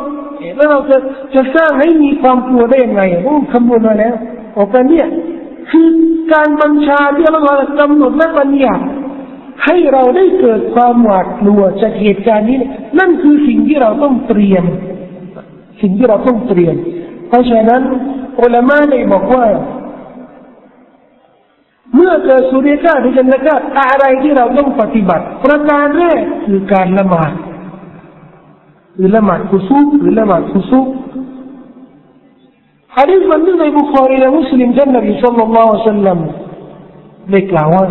[0.55, 0.97] แล้วเราจะ
[1.35, 4.13] จะสร้างให้มีความกลัวได้ยังไงพวกคำนวณมาแล้ว
[4.57, 5.07] ออกกันเนี่ย
[5.69, 5.87] คือ
[6.33, 7.41] การบัญชาที่เรา
[7.79, 8.83] กำหนดและบัญญัติ
[9.65, 12.57] ให้เราได้เกิดความหวาดกลัวจากเหตุการณ์นี้
[12.99, 14.63] นั่นคือสิ่งที่เราต้องเตรียม
[15.81, 16.75] สิ่งที่เราต้องเตรียม
[17.27, 17.81] เพราะฉะนั้น
[18.41, 19.45] อุลามะได้บอกว่า
[21.95, 27.31] เมื่อเกิดสุริยคราหรือจันทร์คราอะไรที่เราต้องปฏิบัติ ประการแรกคือการละหมาด
[28.95, 30.79] หรือละหมาดคุซุหรือละหมาดคุซุ
[33.02, 36.18] ะดีษมันนึงในบุคอรีและมุสลิมท่านนบีสัลลัลลอฮุอะลัยฮิวะสัลลัม
[37.30, 37.86] ได้กล่าวว่า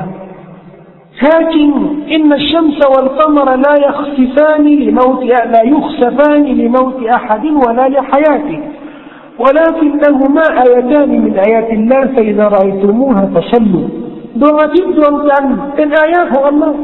[1.21, 1.71] لكن
[2.15, 5.21] إن الشمس والقمر لا يخسفان لموت
[5.53, 8.59] لا يخسفان لموت أحد ولا لحياته
[9.43, 13.87] ولكنهما آيتان من آيات الله فإذا رأيتموها فصلوا
[14.41, 16.77] ดวงอาทิตย์ดวงจันทร์เป็นอายะของอัลลอฮ์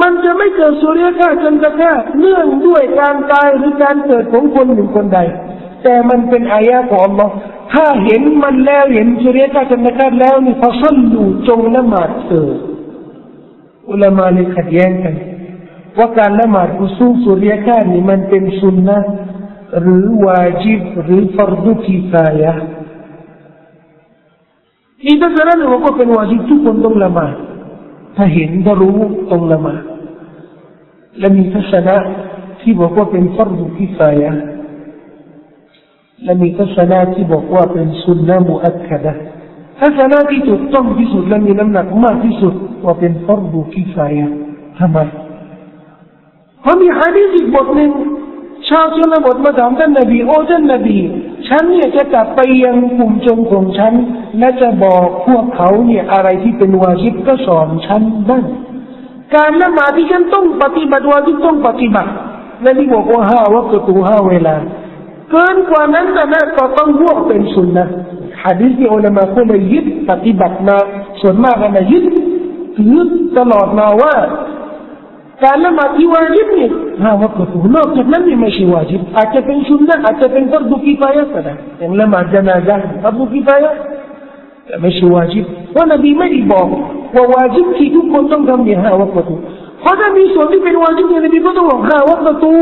[0.00, 5.18] มันจะไม่เกิดสุริยคราสจันทรคราสเนื่องด้วยการตายหรือการเกิดของคนหนึ่งคนใด
[5.83, 7.33] แต่มันเป็นอายะของอัลลอฮ์
[7.73, 12.57] ถ้าเห็นมันแล้วเห็นสุริยคราสจันทรคราสแล้วนี่พอสั้นอยู่จงละหมาดเถิด
[13.89, 15.15] อุลามาเลยขัดแย้งกัน
[15.97, 18.97] ว่าการละหมาดกุซูสุริยคราสนี่มันเป็นสุนนะ
[19.81, 22.53] หรือวาจิบหรือฟรดุกิฟายะ
[25.05, 27.35] อีทัศนะหนึ่งกว่าเป็นวาจิบทุกคนต้องละหมาด
[28.15, 28.97] ถ้าเห็นก็รู้
[29.31, 29.83] ต้องละหมาด
[31.19, 31.95] และมีทัศนะ
[32.61, 34.31] ที่บอกว่าเป็นฟรดุกิฟายะ
[36.23, 39.13] และมีทัศนะที่บอกว่าเป็นสุนนะมุอัคคดะ
[39.79, 44.31] ทัศนะที่ถูกต้องที่สุดและมีน้ำหนักมากที่สุดว่าเป็นฟอร์ดุกิฟายะ
[44.79, 44.97] ทำไม
[46.61, 47.91] เพราะมีฮะดีษอีกบทหนึ่ง
[48.69, 50.97] ชาวชนบทมาถามท่านนบีโอ้ท่านนบี
[51.47, 53.93] ฉันเนี่ยจะกลับไปยังกลุ่มชนของฉัน
[54.39, 58.43] และจะบอกพวกเขาเนี่ยอะไรที่เป็นวาจิบก็สอนฉันบ้าง
[59.35, 62.11] การละหมาดที่ฉันต้องปฏิบัติวาจิบต้องปฏิบัติ
[62.61, 64.55] และนบีบอกว่าห้าวัตถุห้าเวลา
[65.33, 67.87] เกินกว่านั้นแต่นั้นก็ต้องบวกเป็นสุนนะ
[68.43, 70.77] ฮะดีษที่อุลามะเขาเลยยึดปฏิบัติมา
[71.21, 72.03] ส่วนมากนะยึด
[72.77, 72.95] ถือ
[73.37, 74.13] ตลอดมาว่า
[75.43, 76.67] การละหมาดที่วาจิบนี่
[77.01, 83.71] ห้าวัตถุนอกจากนั้นนี่ไม่ใช่วาจิบอาจจะเป็นสุนนะอาจจะเป็นฟัรดุกิฟายะก็ได้อย่างละหมาดจนาซะฟัรดุกิฟายะ
[84.65, 86.67] แต่ไม่ใช่วาจิบเพราะนบีไม่ได้บอก
[87.15, 89.35] ว่าวาจิบที่ทุกคนต้องทำเนี่ยห้าวัตถุ
[89.83, 92.55] เพราะถ้ามีส่วนที่เป็นวาจิบเนี่ยนบีก็ต้องบอกห้าวัตถุ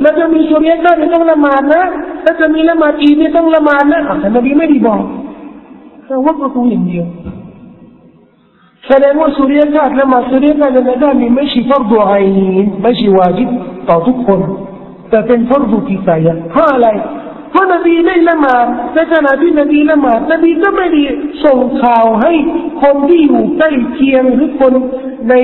[0.00, 1.84] แล้วจะมีส่วนนี้ได้เนี่ยต้องละหมาดนะ
[2.22, 5.02] แล้วจะมีละหมาดอีเนี่ยต้องละหมาดนะแต่นบีไม่ได้บอก
[6.08, 7.06] ห้าวัตถุอย่างเดียว
[8.88, 12.12] แสดงว่าสุริยคราสละหมาดสุริยคราสในด้านนี้ไม่ใช่ฟัรดูไอ
[12.82, 13.48] ไม่ใช่วาจิบ
[13.88, 14.40] ต่อทุกคน
[15.10, 16.88] แต่เป็นฟัรดูกิฟายะเพราะอะไร
[17.54, 21.02] เพราะนบีได้ละหมาดในขณะที่นบีละหมาดนบีก็ไม่ได้
[21.44, 22.32] ส่งข่าวให้
[22.82, 24.72] คนที่อยู่ใกล้เคียงหรือคน
[25.30, 25.34] ใน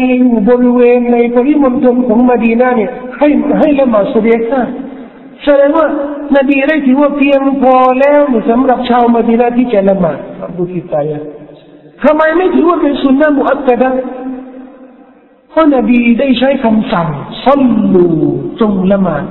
[0.48, 4.62] บริเวณในปริมณฑลของมดีนาเนี่ยให้ให้ละหมาดสุริยครา
[5.44, 5.86] แสดงว่า
[6.36, 8.20] นบีได้ถือว่าเพียงพอแล้ว
[8.50, 11.12] สำหรับชาวมดีนาที่จะละหมาดฟัรดูกิฟาย
[12.04, 13.90] ทำไมไม่ถือว่าเป็นสุนนะมุอัตดะ
[15.50, 17.08] เพราะนบีได้ใช้คำสั่ง
[17.44, 17.62] ซัล
[17.94, 18.06] ลู
[18.60, 19.24] จงละหมาด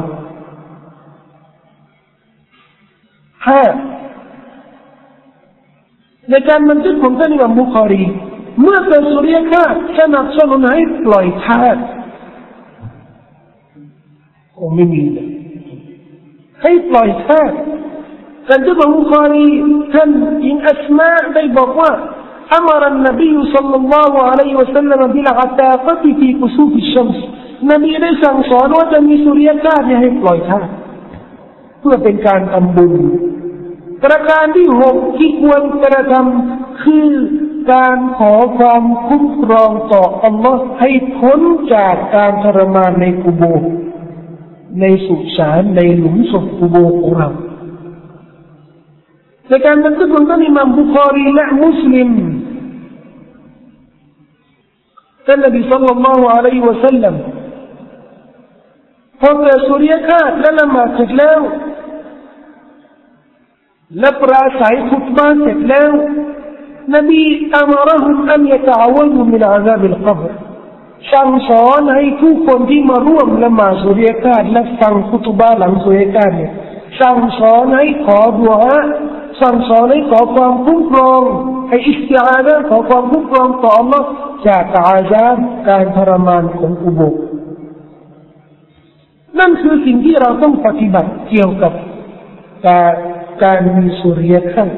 [3.46, 3.62] ห้า
[6.30, 8.02] ในการบันทึกของท่านอิมามบุคอรี
[8.62, 9.64] เมื่อเกิดสุริยครา
[9.98, 11.76] สนับสนุนให้ปล่อยทาส
[14.58, 15.28] คงไม่มีเลย
[16.62, 17.52] ให้ปล่อยทาส
[18.48, 19.46] การที่ของบุคอรี
[19.94, 20.10] ท่าน
[20.44, 21.90] อิงอัสมาได้บอกว่า
[22.59, 27.19] أمر النبي صلى الله عليه وسلم بالعتاقة في كسوف الشمس
[27.71, 30.67] นบีได้สั่งสอนว่าจะมีสุริยคราสให้ปล่อยทาส
[31.79, 32.93] เพื่อเป็นการทำบุญ
[34.03, 37.09] ประการที่หกที่ควรกระทำคือ
[37.73, 41.39] การขอความคุ้มครองต่ออัลลอฮ์ให้พ้น
[41.73, 43.43] จากการทรมานในกุโบ
[44.79, 47.29] ในสุสานในหลุมศพอุโบของเรา
[49.49, 52.09] ในการบันทึกของท่านอิมามบุคอรีและมุสลิม
[55.26, 57.14] ท่านนบีสัลลัลลอฮุอะลัยฮิวะสัลลัม
[59.20, 81.20] พอเกิดสุริยคราสและละหมาดเสั่งสอนให้ขอความคุ้มครอง
[81.68, 84.02] ให้อิสติอานะขอความคุ้มครองต่อ Allah
[84.48, 85.36] จากอาซาบ
[85.68, 87.14] การทรมานของอุโบก
[89.38, 91.72] นั่นคือสิ่งที่เราต้องปฏิบัติเกี่ยวกับ
[92.66, 92.92] การ
[93.42, 94.70] การมีสุริยคราส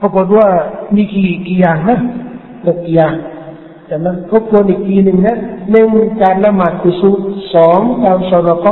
[0.00, 0.48] ปรากฏว่า
[0.94, 1.98] มีกี่กี่อย่างนะ
[2.66, 3.14] หกอย่าง
[3.86, 5.38] แต่มันทบทวนอีกทีหนึ่งนะ
[5.72, 5.88] หนึ่ง
[6.22, 7.18] การละหมาดกุศล
[7.54, 8.66] สองการสรก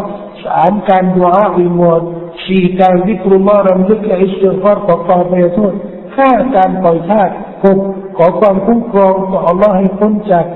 [0.44, 2.02] สามการดุอาอิมอน
[2.46, 5.72] สี่การวิกรุลลอฮ์รำลึกและอิสติฟารขอความเปรโทษ
[6.16, 7.30] ห้าการปล่อยทาส
[7.64, 7.78] หก
[8.16, 10.46] ขอความคุ้มครองต่อ Allah ให้พ้นจาก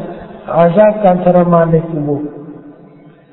[0.56, 2.08] อาซาการทรมานในกุโบ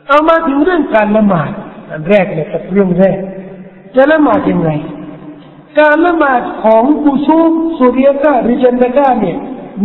[0.08, 1.52] เอามาถึงเรื่องการละหมาด
[1.90, 3.18] อันแรกเลยกับเรื่องแรก
[3.96, 4.70] จะละหมาดยังไง
[5.80, 9.38] การละหมาดของกุซูบสุริยกาหรือจันทกาเนี่ย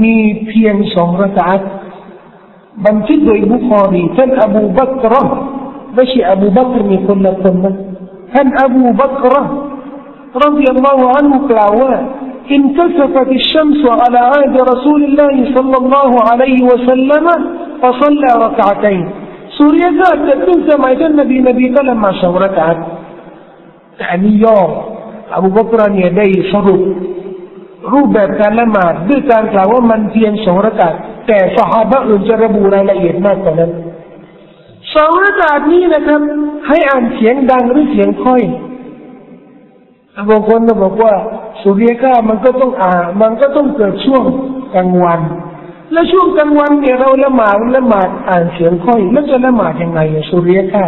[0.03, 0.17] มี
[0.49, 1.59] เพียงสองระดับ
[2.87, 5.15] บันทึกโดยบุคอรีท่านอบูบักร
[5.95, 7.75] ไม่ใช่อบูบักรมีคนละคนนะ
[8.34, 9.36] ท่านอบูบักร
[10.44, 11.94] รดิอัลลอฮฺอันฮุกล่าวว่า
[12.58, 17.26] انكسفت الشمس على عهد رسول الله صلى الله عليه وسلم
[17.82, 19.04] فصلى ركعتين
[19.58, 22.80] سوريا ذات تكون سمع النبي نبي لما شو ركعت
[24.02, 24.72] يعني يوم
[25.36, 26.82] อบูบักรเนี่ยได้สรุป
[27.94, 30.94] รูปแบบการละหมาดด้วยการกล่าวว่ามันเพียงสองระกาศ
[31.28, 33.72] แต่สหายอื่นจะระบุรายละเอียดมากกว่านั้น
[34.94, 36.22] สองระกาศนี้นะครับ
[36.68, 38.42] ให้อ่านเสียงดังหรือเสียงค่อย
[40.30, 41.14] บางคนก็บอกว่า
[41.62, 44.24] สุริยครามันก็ต้องอ่านมันก็ต้องเกิดช่วง
[44.74, 45.22] กลางวัน
[45.92, 50.86] และช่วงกลางวันเนี่ยเราละหมาดละหมาดอ่านเสียงค่อยแล้วจะละหมาดยังไงสุริยครา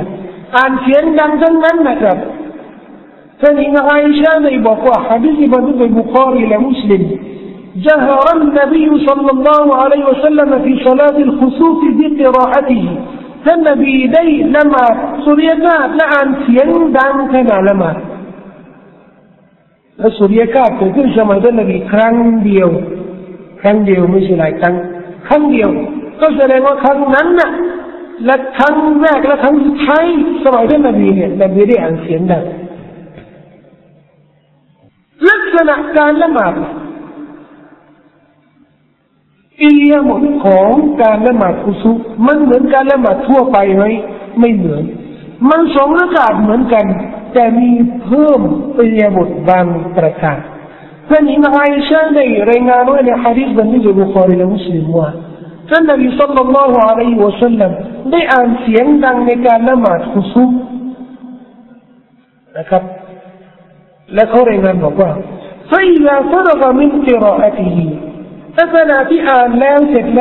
[0.56, 2.18] อ่านเสียงดังทั้งนั้นนะครับ
[3.42, 7.04] فإن عائشة يبقى حديث بدر البخاري لمسلم
[7.88, 12.84] جهر النبي صلى الله عليه وسلم في صلاة الخسوف بقراءته
[13.45, 14.23] ท่านนบีได้
[14.55, 14.85] ละมา
[15.25, 17.97] สุริยกาศและอ่านเสียงดังขณะละหมาด
[19.99, 22.69] และสุริยกาศเกิดขึ้นสมัยท่านนบีครั้งเดียว
[23.61, 24.75] ครั้งเดียวไม่ใช่หลายครั้ง
[25.29, 25.71] ครั้งเดียว
[26.21, 27.51] ก็แสดงว่าครั้งนั้นน่ะ
[28.25, 30.05] และครั้งแรกและครั้งสุดท้าย
[30.45, 32.45] สมัยท่านนบีเนี่ยนบีได้อ่านเสียงดัง
[35.29, 36.55] ลักษณะการละหมาด
[39.64, 41.92] อิริยาบถของการละหมาดกุซุ
[42.28, 43.84] มันเหมือนการละหมาดทั่วไปไหม
[44.40, 44.84] ไม่เหมือน
[45.50, 46.86] มันสองระกาศเหมือนกัน
[47.34, 47.72] แต่มี
[48.04, 48.42] เพิ่ม
[48.78, 49.66] อิริยาบถบาง
[49.98, 50.38] ประการ
[51.10, 55.10] ท่านอิมามอิชาได้รายงานไว้ในฮะดีษบันทึกบุคอรีและมุสลิมว่า
[55.70, 57.72] ท่านนบีสัลลัลลอฮุอะลัยฮิวะสัลลัม
[58.12, 60.44] ได้อ่านเสียงดังในการละหมาดกุซุ
[62.58, 62.84] นะครับ
[64.10, 65.22] لك هورينا النظام
[65.72, 67.92] فإذا فرغ من قراءته أفلا في آن لا تتلاونا آن تتلاوني كبر فركع بي تكبير
[67.92, 68.11] للركوع وإذا رفع من الركعة
[68.52, 68.52] قال سمع الله لمن حمد ربنا ولك الحمد ثم يعاود القراءة في صلاة الكسوف لما
[68.52, 68.52] ربوا لم ينجلع ربنا سمع الله لمن حمد ربنا ولك الحمد لقى إكمل الفاتحة لسورة
[68.52, 68.52] إكمل أربع ركعات في ركعتين وأربع سجدات هاي ركوع سوكا ركعة لم يسجود سوكا ركعة
[68.52, 70.14] روم تنمر ركوع سيكا لسجود سيكا ในการละหมาดสองรากาอันนี้โดยสังเกตโดยละเอียดจะเนียดอะไรเนียดละหมาดสุริยคาหรือจันทคาละหมาดกุซุหรือกุซุอัลลอฮฺอักบารอ่านวัจจะตูไหมอ่านอ่านฟาติฮะอ่านละอ่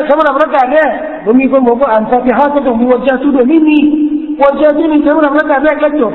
[0.10, 0.92] สำหรับระกษารแรก
[1.26, 3.78] ผมมีคนบอกว่าอ่านฟาติฮะก็ต้องมีวาจาตุด้วยไม่มี
[4.42, 6.14] วาจาตุนี่สำหรับระกษารแรกแล้วจบ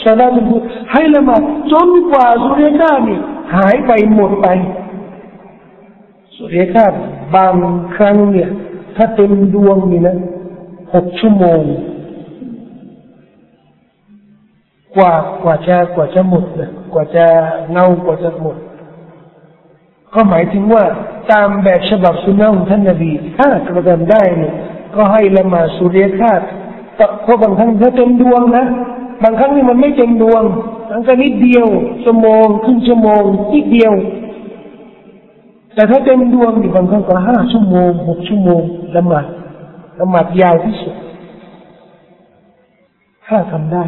[0.04, 0.56] สลาตุ
[0.92, 1.42] ให้ละหมาด
[1.72, 3.18] จนกว่าสุริยคราสนี่
[3.56, 4.46] หายไปหมดไป
[6.36, 6.92] สุริยคราส
[7.34, 7.54] บาง
[7.96, 8.48] ครั้งเนี่ย
[8.96, 10.16] ถ้าเต็มดวงนี่นะ
[10.94, 11.60] หกชั่วโมง
[14.96, 17.26] กว่ากว่าจะกว่าจะหมดนะกว่าจะ
[17.72, 18.56] เงากว่าจะหมด
[20.14, 20.84] ก็หมายถึงว่า
[21.32, 24.54] ตามแบบฉบับสุนนะของท่านนบีถ้ากระทำได้เนี่ย
[24.94, 26.40] ก็ให้ละมาสุริยคาส
[27.22, 28.64] เพราะบางครั้งถ้าเต็มดวงนะ
[29.22, 30.42] บางครั้งนี่มันไม่เต็มดวง
[30.90, 31.66] มันก็นิดเดียว
[32.04, 33.22] ชั่วโมงครึ่งชั่วโมง
[33.54, 33.92] นิดเดียว
[35.74, 38.62] แต่ถ้าเต็มดวงนี่บางครั้งก็ห้าชั่วโมงหกชั่วโมง
[38.96, 39.26] ละหมาด
[40.00, 40.94] ละหมาดยาวที่สุด
[43.26, 43.84] ถ้าทำได้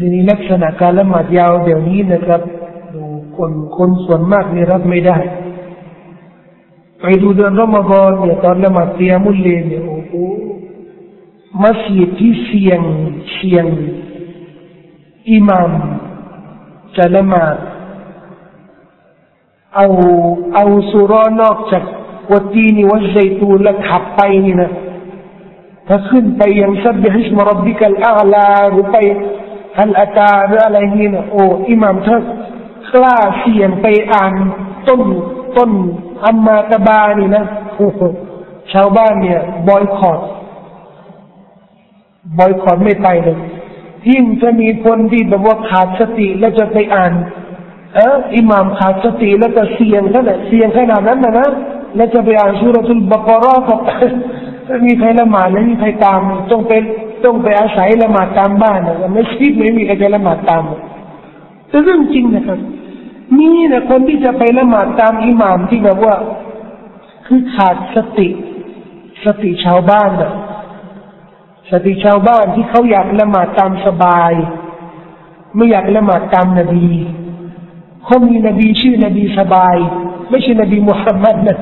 [0.00, 2.40] ทีนี้ลักษณะการละหมาดยาวเดี๋ยวนี้นะครับ
[3.36, 5.18] คนคนส่วนมากนี่รับไม่ได้
[7.00, 10.12] ไปดูเดือนรอมฎอนเนี่ยตอนละหมาดเตียมุลเลนเนี่ยโอ้โห
[11.62, 12.80] มัสยิดที่เสียง
[13.34, 13.66] เสียง
[15.30, 15.70] อิหมาม
[16.96, 17.56] จะละหมาด
[19.74, 19.86] เอา
[20.54, 21.84] เอาสุรานอกจาก
[22.32, 24.70] วัดตีนีวัดไซตูนแล้วขับไปนี่นะ
[25.88, 28.96] ถ้าขึ้นไปยังซับบิฮิสมรับบิกัลอาลาหรือไป
[29.78, 32.16] ฮัลอาตาหรืออะไรนี่นะโอ้อิหมามถ้า
[32.94, 34.32] กล้าเสี่ยงไปอ่าน
[34.88, 35.00] ต้น
[35.56, 35.70] ต้น
[36.24, 37.44] อัมมาตบานี่นะ
[37.76, 38.00] โอ้โห
[38.72, 40.20] ชาวบ้านเนี่ย บอยคอร
[42.38, 43.38] บอยคอรไม่ไปเลย
[44.10, 47.12] ยิ่งจะมีคนที่แบบว่าขาดสติแล้วจะไปอ่าน
[47.94, 51.48] เอออิหม่ามขาดสติแล้วก็เสี่ยงขนาดเสี่ยงขนาดนั้นนะนะ
[51.96, 53.80] แล้วจะไปอ่านสุรทุลบกรอกับ
[54.86, 56.20] มีใครละหมาดไม่มีใครตาม
[56.50, 56.82] ต้องเป็น
[57.24, 60.62] ต้องไปอาศัยละหมาดตามบ้านนะไม่คิดไม่มีใครจะละหมาดตาม
[61.68, 62.58] แต่เรื่องจริงนะครับ
[63.38, 66.14] มีนะคนที่จะไปละหมาดตามอิหมามที่แบบว่า
[67.26, 68.28] คือขาดสติ
[69.24, 70.32] สติชาวบ้านนะ
[71.70, 74.32] สสติชาวบ้านที่เขาอยากละหมาดตามสบาย
[75.56, 76.88] ไม่อยากละหมาดตามนบี
[78.04, 79.76] เขามีนบีชื่อนบีสบาย
[80.30, 81.58] ไม่ใช่นบีมุฮัมมัดนะ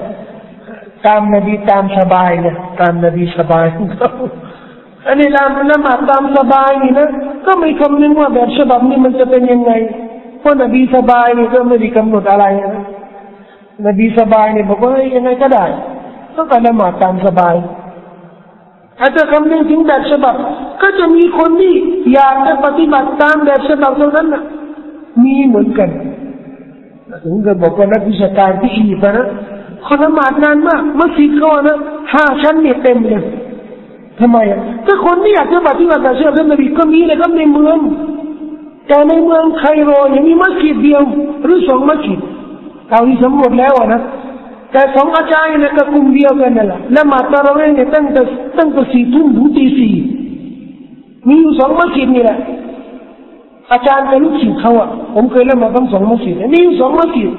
[1.06, 4.10] ตามนบีตามสบายนะตามนบีสบายของเขา
[5.06, 7.08] อันนี้ละละหมาดตามสบายนี่นะ
[7.46, 9.72] ก็ไม่คำนึงว่าแบบฉบับนี้มันจะเป็นยังไง
[10.40, 12.84] เพราะนบีสบายนี่ก็ไม่ได้กำหนดอะไรนะ
[13.86, 15.64] นบีสบายเนี่ยบอกว่ายังไงก็ได้
[16.36, 17.54] ต้องการละหมาดตามสบาย
[19.00, 20.34] อาจจะคำนึงถึงแบบฉบับ
[20.82, 21.74] ก็จะมีคนที่
[22.14, 24.42] อยากจะปฏิบัติตามแบบฉบับตรงนั้นนะ
[25.24, 25.88] มีเหมือนกัน
[27.24, 29.28] ถึงจะบอกว่านักวิชาการที่อียิปต์นะ
[29.84, 31.78] เขาละหมาดนานมากมัสยิดเขานะ
[32.14, 33.22] ห้าชั้นเนี่ยเต็มเลย
[34.20, 37.76] ทำไมอะถ้าคนที่อยากจะปฏิบัติแบบฉบับนบีก็มีเลยครับในเมือง
[38.90, 41.02] แต่ในเมืองไคโรยังมีมัสยิดเดียว
[41.44, 42.20] หรือสองมัสยิด
[42.90, 44.02] เอาที่สำรวจแล้วนะ
[44.72, 48.22] แต่สองอาจารย์เนี่ยก็กลุ่มเดียวกันนั่นแหละละหมาดตะเราเองเนี่ยตั้งแต่
[48.58, 49.94] ตั้งแต่สี่ทุ่มถึงตีสี่
[51.28, 52.38] มีอยู่สองมัสยิดนี่แหละ
[53.72, 57.30] อาจารย์กับลูกศิษย์เขาอะผมเคยละหมาดทั้งสองมัสยิดมีอยู่สองมัสยิด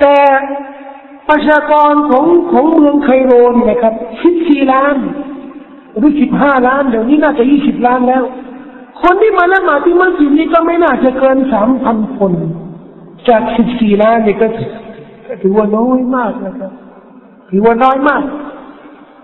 [0.00, 0.14] แต่
[1.28, 4.96] ประชากรของของเมืองไคโรนี่นะครับสิบสี่ล้าน
[5.98, 8.22] หรือสิบห้าล้านเดี๋ยวนี้น่าจะยี่สิบล้านแล้ว
[9.02, 12.32] คนที่มาละหมาดที่มัสยิดนี้ก็ไม่น่าจะเกินสามพันคน
[13.28, 14.46] จากสิบสี่ล้านนี่ก็
[15.42, 16.72] ถือว่าน้อยมากนะครับ
[17.50, 18.22] ถือว่าน้อยมาก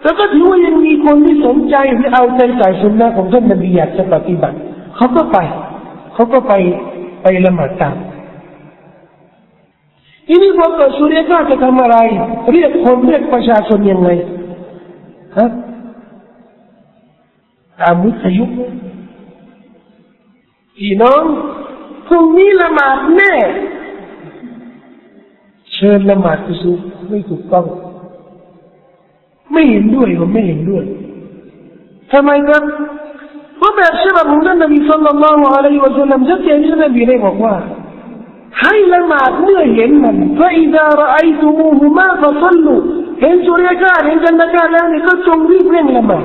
[0.03, 4.57] แล้วก็ถือว่ายังมีคนที่สนใจที่เอาใจใส่สุนนะของท่านนบีอยากจะปฏิบัติ
[4.97, 5.39] เขาก็ไป
[6.15, 6.53] เขาก็ไป
[7.23, 7.97] ไปละหมาดตาม
[10.27, 11.97] ทีนี้พอเกิดสุริยคราจะทำอะไร
[12.53, 14.09] เรียกคนเรียกประชาชนยังไง
[15.39, 15.49] ฮะ
[17.81, 18.45] ตามวิทยุ
[20.79, 21.23] พี่น้อง
[22.07, 23.33] พรุ่งนี้ละหมาดแน่
[25.73, 27.67] เชิญละหมาดกุศลไม่ถูกต้อง
[29.53, 30.85] ไม่เห็นด้วยผมไม่เห็นด้วย
[32.13, 32.63] ทำไมครับ
[33.57, 37.55] เพราะแบบฉบับของท่านนบีสุลต่านละอะลัยฮิวะสัลลัมชัดเจนที่นบีได้บอกว่า
[38.61, 42.75] ให้ละหมาดเมื่อเห็นมันฟาอิดารอไอตูมูฮุมาฟะซัลลู
[43.21, 46.21] เห็นสุริยคราเห็นจันทร์คราแล้วนี่ก็จงรีบเร่งละหมา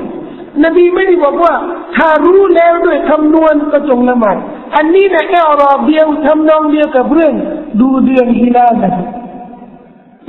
[0.62, 1.54] นบีไม่ได้บอกว่า
[1.96, 4.36] ถ้ารู้แล้วด้วยคำนวณก็จงละหมาด
[4.76, 7.34] อันนี้นะแค่รอบเดียวทำนองเดียวกับเรื่อง
[7.80, 8.92] ดูเดือนฮิลาลนะ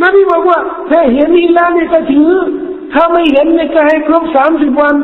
[0.04, 0.60] นบีบอกว่า
[0.92, 2.32] ถ้าเห็นฮิลาเนี่ยก็ถือ
[2.94, 4.96] ถ้าไม่เห็นเนี่ยก็ให้ครบสามสิบวัน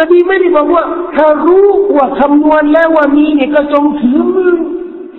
[0.00, 0.84] นบีไม่ได้บอกว่า
[1.16, 4.54] ถ้ารู้ว่าคำนวณแล้วว่ามีเนี่ยก็จงถือมือ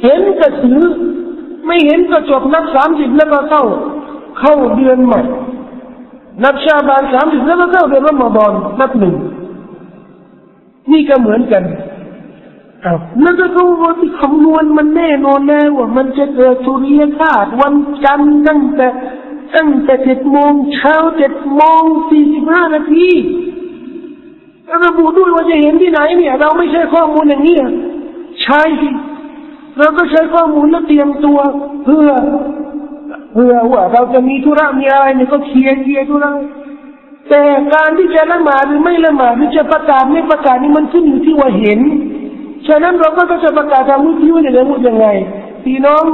[0.04, 0.82] เห็นก็ถือ
[1.66, 3.64] ไม่เห็นก็จบนับสามสิบแล้วก็เข้า
[4.40, 5.22] เข้าเดือนใหม่
[6.44, 9.16] นับชาบานสามสิบแล้วก็เข้าเดือนรอมฎอนนับหนึ่ง
[10.92, 11.64] นี่ก็เหมือนกัน
[12.86, 17.74] อ้าวนั่นก็คือว่าที่คำนวณมันแน่นอนแล้วว่ามันจะเกิดสุริยคาสวัน
[18.04, 18.88] จันทร์ตั้งแต่
[19.56, 23.10] ตั้งแต่เจ็ดโมงเช้าเจ็ดโมงสี่สิบห้านาที
[24.66, 27.58] แล้วระบุด้วยว่าจะเห็นที่ไหนเนี่ย เราไม่ใช่ข้อมูลอย่างนี้
[28.44, 28.90] ใช่สิ
[29.78, 31.40] เราก็ใช้ข้อมูลแล้วเตรียมตัว
[31.86, 32.10] เพื่อ
[33.40, 36.32] เพื่อว่าเราจะมีธุระมีอะไรเนี่ยก็เคลียร์เคลียร์ธุระ
[37.30, 37.42] แต่
[37.74, 41.80] การที่จะละหมาดหรือไม่ละหมาดหรือจะประกาศไม่ประกาศนี่มันขึ้นอยู่ที่ว่าเห็น
[42.68, 45.08] ฉะนั้นเราก็จะประกาศทางวิทยุอย่างไรยังไง
[45.64, 46.06] พี่น้อง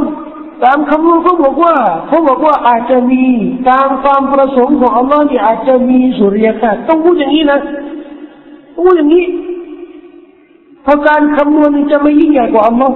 [0.63, 1.75] ตามคำนู้เขาบอกว่า
[2.07, 3.23] เขาบอกว่าอาจจะมี
[3.69, 7.59] ตามความประสงค์ของอัลลอฮ์นี่อาจจะมีสุริยคราสต้องพูดอย่างนี้นะ
[8.73, 9.25] ต้องพูดอย่างนี้
[10.83, 12.95] เพราะการคำนวณนี่จะไม่ยิ่งใหญ่กว่าอัลลอฮ์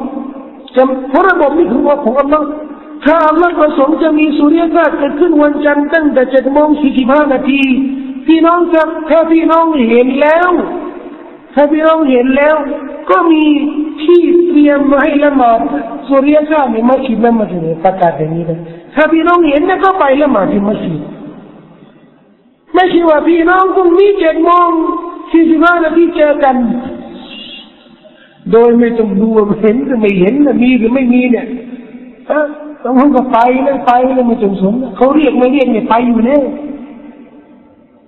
[0.75, 2.47] จะเพราะระบบนี้คือว่าของอัลลอฮ์
[3.05, 7.61] ถ้าอัลลอฮ์ประสงค์จะมีสุริยคราสเกิดขึ้นวันจันทร์ตั้งแต่เจ็ดโมงสี่สิบห้านาที
[8.27, 10.49] พี่น้องครับถ้าพี่น้องเห็นแล้ว
[11.53, 12.55] ถ้าพี่น้องเห็นแล้ว
[13.09, 13.45] ก็มี
[14.03, 15.59] ที่เตรียมมาให้ละหมาด
[16.07, 18.59] สุริยคราสในมัสยิดนั่มาถึงประกาศอย่างนี้เลย
[18.95, 21.01] ถ้าพี่น้องเห็นนะก็ไปละหมาดที่มัสยิด
[22.73, 24.69] ไม่ใช่ว่าพี่น้องพรุ่งนี้เจ็ดโมง
[25.31, 26.55] สี่สิบห้านาทีเจอกัน
[28.51, 31.45] โดยไม่ต้องดูว่าเห็นหรือไม่เห็นมีหรือไม่มีเนี่ย
[32.87, 36.41] ต้องก็ไปเลยไปเลยไม่ต้องสนเขาเรียกไม่เรียกเนี่ยไปอยู่แล้ว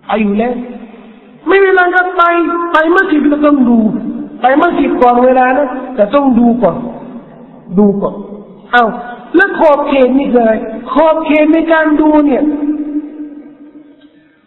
[0.05, 0.53] ไปอยู่แล้ว
[1.47, 2.23] ไม่เวลาก็ไป
[2.73, 3.77] ไปมัสยิดก็ต้องดู
[4.41, 6.75] ไปมัสยิดก่อนเวลานะแต่ต้องดูก่อน
[7.77, 8.15] ดูก่อน
[8.71, 8.83] เอา
[9.35, 10.53] แล้วขอบเขตนี่คืออะไร
[10.93, 12.43] ขอบเขตในการดูเนี่ย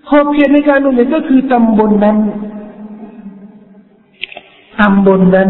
[0.08, 2.16] ขอบเขตในการดูเนี่ยก็คือตำบลนั้น
[4.80, 5.48] ตำบลนั้น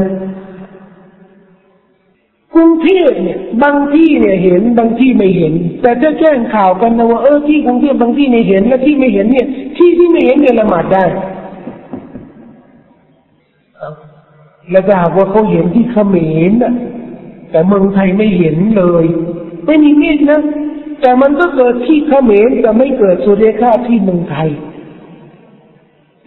[2.86, 5.52] ทพเนี่ยบางที่เนี่ยเห็นบางที่ไม่เห็น
[5.82, 11.04] แต่จะแจ้งข่าวกันนะว่าเออที่กรุงเทพบางที่ไม่เห็นและที่ไม่เห็นเนี่ย ที่ที่ไม่เห็นเนี่ยละหมาดได้
[14.70, 16.16] แล้วถ้าหากว่าเขาเห็นที่เขม
[16.50, 16.74] รน่ะ
[17.50, 19.04] แต่เมืองไทยไม่เห็นเลย
[19.66, 20.40] ไม่มีมีดนะ
[21.00, 24.48] แต่มันก็เกิดที่เขมรแต่ไม่เกิดสุริยคราที่เมืองไทย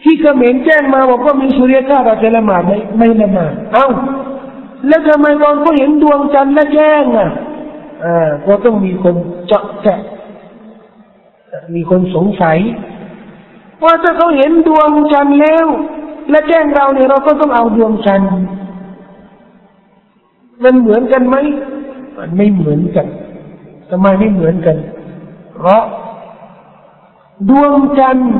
[0.03, 3.88] ที่เขมรแจ้งมาบอกว่ามีสุริยคราเราจะละหมาดไหมไม่ละหมาดเอ้า
[4.88, 7.30] แล้วทำไมตอนเขาเห็นดวงจันทร์และแจ้งอะ
[8.04, 9.16] อ่าก็ต้องมีคน
[9.48, 10.00] เจาะแจะ
[11.76, 12.58] มีคนสงสัย
[13.84, 15.66] ว่าถ้าเขาเห็นดวงจันทร์แล้ว
[16.30, 18.32] และแจ้งเราเนี่ยเราก็ต้องเอาดวงจันทร์
[20.64, 21.36] มันเหมือนกันไหม
[22.18, 23.08] มันไม่เหมือนกัน
[23.90, 24.78] ทำไมไม่เหมือนกัน
[25.54, 25.84] เพราะ
[27.50, 28.32] ดวงจันทร์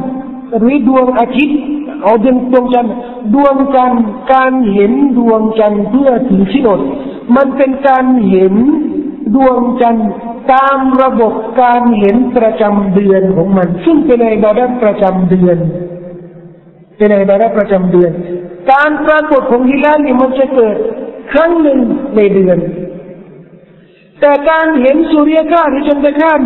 [0.58, 1.60] หรือดวงอาทิตย์
[2.04, 2.94] เอาดวงดวงจันทร์
[3.34, 6.80] ดวงจันทร์การเห็นดวงจันทร์เพื่อถือชินด
[7.36, 8.54] มันเป็นการเห็น
[9.36, 10.10] ดวงจันทร์
[10.54, 15.58] ตามระบบการเห็นประจำเดือนของมัน ซึ่งเป็นในบาดัประจำเดือน
[16.98, 18.12] เป็นในบาดัประจำเดือน
[18.72, 20.76] การปรากฏของฮิลาลนี่มันจะเกิด
[21.32, 21.80] ครั้งหนึ่ง
[22.16, 22.58] ในเดือน
[24.26, 26.40] แต่การเห็นสุริยคราสหรือจันทรคราส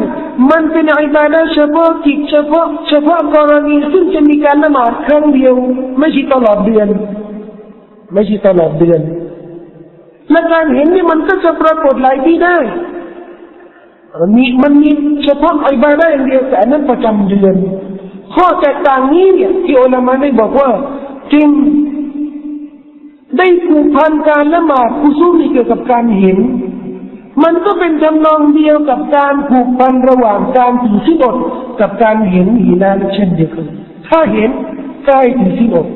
[0.51, 5.53] มันเป็นอิบาดะเฉพาะกิจเฉพาะเฉพาะกรณีซึ่งจะมีการละหมาดครั้งเดียว
[5.99, 6.87] ไม่ใช่ตลอดเดือน
[8.13, 8.99] ไม่ใช่ตลอดเดือน
[10.31, 12.57] และการเห็นนี่มันก็จะปรากฏหลายที่ได้
[14.19, 14.91] มันมีมันมี
[15.23, 17.55] เฉพาะอิบาดะอย่างเดียวแต่นั้นประจำเดือน
[18.35, 20.69] ข้อแตกต่างนี้เนี่ยที่อัลลอฮฺได้บอกว่า
[21.33, 21.49] จึง
[23.37, 26.39] ได้ผูกพันการละหมาดกุศลเกี่ยวกับการเห็น
[27.43, 31.35] มันก็เป็นจำลองเดียวกับการผูกพันระหว่างการถือสินอด
[31.79, 33.67] กับการเห็นหิลาลเช่นเดียวกัน
[34.07, 34.49] ถ้าเห็น
[35.05, 35.87] ก็ให้ถือสินอด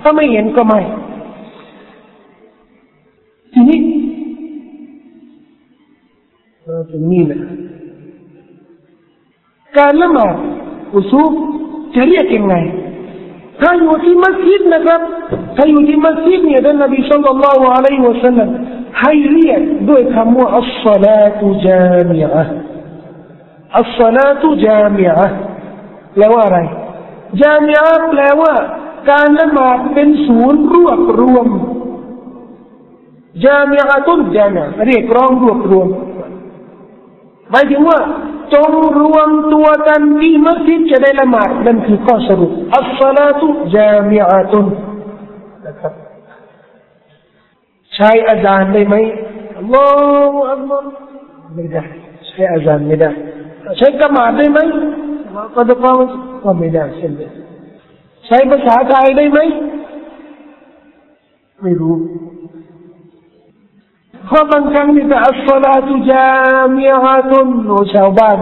[0.00, 0.80] ถ้าไม่เห็นก็ไม่
[3.52, 3.80] ทีนี้
[6.64, 7.40] เราถึงนี่แหละ
[9.78, 10.34] การละหมาด
[10.94, 11.22] อุซู
[11.94, 12.54] จะเรียกยังไง
[13.60, 15.00] ถ้าอยู่ที่มัสยิดนะครับ
[15.56, 18.77] ถ้าอยู่ที่มัสยิดเนี่ยท่านนบีสุลต่านละอะลัยฮิวะลัยกด้วยคำว่าอัลสลาตุจามิอะอัลสลาตุจามิอะแปลว่าอะ
[27.80, 28.54] อะแปลว่า
[29.10, 31.46] การละหมาดเป็นศูนย์รวบรวม
[33.44, 35.88] จามิอะตุนจามิอะเรียกร้องรวบรวม
[37.50, 38.00] หมายถึงว่า
[38.54, 38.70] จง
[39.00, 44.66] รวมตัวกันที่มัสยิดจะได้ละหมาดนั่นคือข้อสรุปอัลสลาตุจามิอะตุน
[45.66, 45.92] นะครับ
[47.98, 48.94] ใช้อาจารย์ได้ไหม
[49.58, 49.84] อัลลอ
[50.32, 50.84] ฮฺอัลลอฮฺ
[51.54, 51.84] ไม่ได้
[52.28, 53.10] ใช้อาจารย์ไม่ได้
[53.78, 54.58] ใช้กระหมาดได้ไหม
[55.54, 55.90] ก็จะก็
[56.44, 57.32] ก็ไม่ได้เช่นเดียว
[58.26, 59.38] ใช้ภาษาไทยได้ไหม
[61.62, 61.94] ไม่รู้
[64.26, 66.26] เพราะบางครั้งนี่แต่อัสลาตุจา
[66.76, 68.38] มีอาตุนโอชาวบ้าน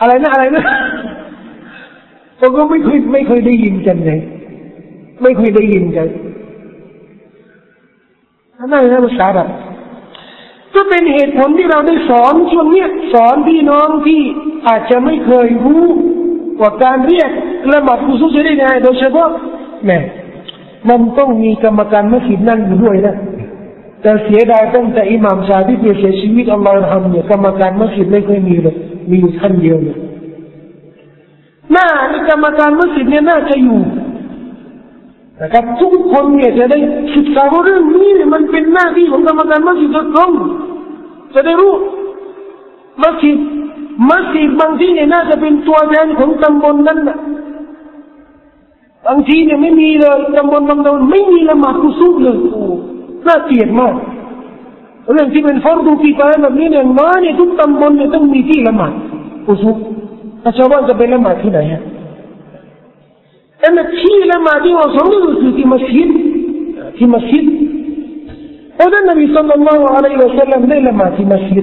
[0.00, 0.64] อะไรนะอะไรนะ
[2.38, 4.20] ผมก็ไม่เคยไม่เคยได้ยินกันเลย
[5.22, 6.08] ไม่เคยได้ยินกัน
[8.58, 9.48] นั่นนะภาษาแบบ
[10.74, 14.20] ก็เป็นเหตุผลที่เราได้สอนช่วงเนี้ยสอนพี่น้องที่
[14.68, 15.84] อาจจะไม่เคยรู้
[16.60, 17.30] ว่าการเรียก
[17.72, 19.28] ละหมาดกุศลจะได้ไงโดยเฉพาะ
[19.84, 19.98] แม่
[20.88, 23.14] มันต้องมีกรรมการมัสยิดนั่งอยู่ด้วยนะ
[24.02, 28.76] แต่เสียดายตั้งแต่อิหม่ามชาที่เสียชีวิตอัลลอฮฺทำเนี่ยกรรมการมัสยิดไม่เคยมีเลย
[29.10, 29.98] มีอยู่ท่านเดียวเนี่ย
[31.72, 33.80] หน้าในกรรมการมัสยิดเนี่ยน่าจะอยู่
[35.42, 36.78] นะครับทุกคนเนี่ยจะได้
[37.16, 40.30] ศึกษาเรื่องนี้มันเป็นหน้าที่ของกรรมการมัสยิดโดยตรง
[41.34, 41.72] จะได้รู้
[43.02, 43.38] มัสยิด
[44.10, 47.18] มัสยิดบางที่เนี่ยน่าจะเป็นตัวแทนของตำบลนั้นนะ
[49.06, 52.64] บางทีเนี่ยไม่มีเลยตำบลบางตำบลไม่มีละหมาดกุซุบเลยโอ้
[53.26, 53.94] น่าเกลียดมาก
[55.12, 58.92] เรื่องที่เป็นฟอร์ดูกีฟายแบบนี้เนี่ยน้อยเนี่ยทุกตำบลเนี่ยต้องมีที่ละหมาด
[59.46, 59.76] กุซุบ
[60.42, 61.82] ถ้าชาวบ้านจะไปละหมาดที่ไหนฮะ
[63.58, 63.68] แต่
[64.00, 66.10] ที่ละหมาดที่เหมาะสมก็คือที่มัสยิด
[66.96, 67.46] ที่มัสยิด
[68.74, 71.62] เพราะนั้นนบีสุลต่านละอะลัยฮิ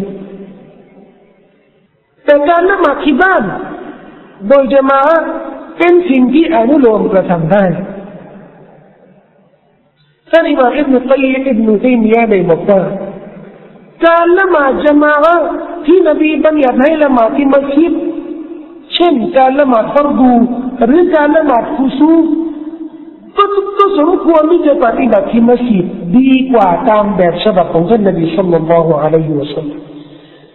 [20.86, 22.12] หรือการละหมาดฟุซู
[23.38, 23.44] ก็
[23.80, 29.80] ก็สมควรที่จะปฏิบัติที่มัสยิดดีกว่าตามแบบฉบับของท่านนบีสุลต่านละฮ์อะลัยฮิวะสัลลัม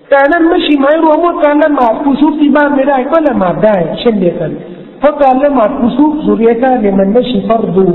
[0.09, 4.51] แต่นั้นไม่ใช่หมายรวมว่าการละหมาดฟุซูที่บ้านไม่ได้ก็ละหมาดได้ เช่นเดียวกัน
[4.99, 7.87] เพราะการละหมาดฟุซูสุริยะการเนี่ยมันไม่ใช่ฟัรดู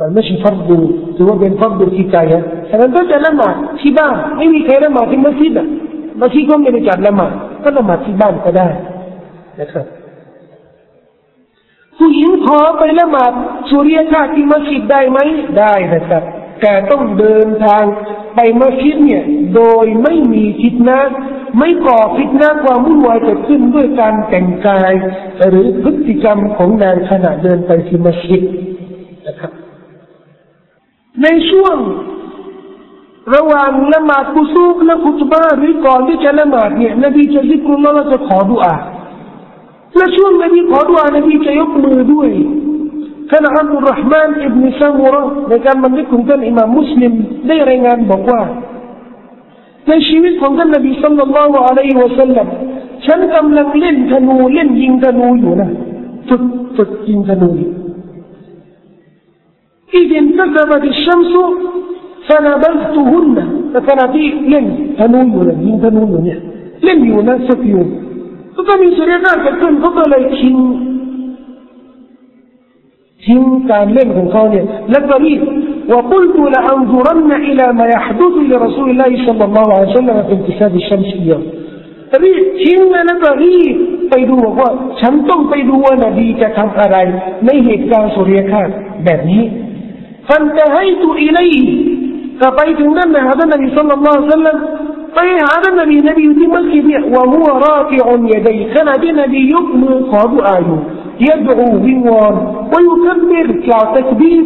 [0.00, 0.78] มันไม่ใช่ฟัรดู
[1.16, 5.66] ถือว่าเป็นฟัรดูที่ใจฮะฉะนั้นก็จะละหมาดที่บ้านไม่มีใครละหมาดที่มัสยิดอะ
[6.20, 7.32] มัสยิดก็ไม่ได้จัดละหมาด
[7.62, 8.68] ก็ละหมาดที่บ้านก็ได้
[9.60, 9.86] นะครับ
[12.06, 13.32] ผู้หญิงขอไปละหมาด
[13.70, 15.18] สุริยคราที่มัสยิดได้ไหม
[15.58, 16.22] ได้นะครับ
[16.60, 17.84] แต่ต้องเดินทาง
[18.34, 21.00] ไปมัสยิดเนี่ย โดยไม่มีคิดนะ
[21.58, 24.92] ไม่ก่อฟิตนาความวุ่นวายเกิดขึ้นด้วยการแต่งกาย
[25.48, 28.42] หรือพฤติกรรมของนางขณะเดินไปที่มัสยิด
[29.26, 29.52] นะครับ
[31.22, 31.76] ในช่วง
[33.34, 38.76] ระหว่างละหมาดกุซูกและคุตบาหรือก่อนที่จะละหมาดเนี่ยนบีจะซิกรุลละจะขอดุอา
[40.00, 42.36] لشون نبي قالوا أنا بيك يبن ودوي
[43.30, 47.12] كان عبد الرحمن ابن سمرة وكان من لكم كان إمام مسلم
[47.48, 48.46] ديرين عن بقوة.
[49.88, 52.46] لشيوث قال النبي صلى الله عليه وسلم.
[53.06, 55.68] شن كم لك لن تنو لن ين تنو يونا.
[56.76, 57.50] تك ين تنو
[59.98, 61.32] إذ انتقبت الشمس
[62.26, 63.36] فنبذتهن
[63.72, 64.22] فكان في
[64.52, 64.66] لن
[64.98, 66.36] تنو يونا ين تنو يونا.
[66.86, 67.96] لن يونا سفيونا
[69.53, 70.57] ดขึ้นเขาก็เลยทิ้ง
[73.25, 73.41] ทิ้ง
[73.71, 75.41] การเล่นของเขาเนี่ยแล้วก็รีบ
[75.93, 81.43] وقلت لأنظرن إلى ما يحدث لرسول الله صلى الله عليه وسلم في انتساب الشمس اليوم
[82.23, 83.75] รีบทิ้งแล้วก็รีบ
[84.09, 84.69] ไปดูว่า
[85.01, 86.97] ฉันต้องไปดูว่านบีจะทำอะไร
[87.45, 88.69] ในเหตุการณ์สุริยคราส
[89.05, 89.43] แบบนี้
[90.27, 91.65] فانتهيت إليه
[92.41, 94.49] ก็ไปถึงนั่นนะฮะท่านนบีสัลลัล
[95.16, 98.74] طيب هذا النبي نبي يتم الكبير وهو رافع يديه.
[98.74, 100.78] كان نبي مقاب آيو
[101.20, 102.36] يدعو بوان
[102.72, 104.44] ويكبر كتكبير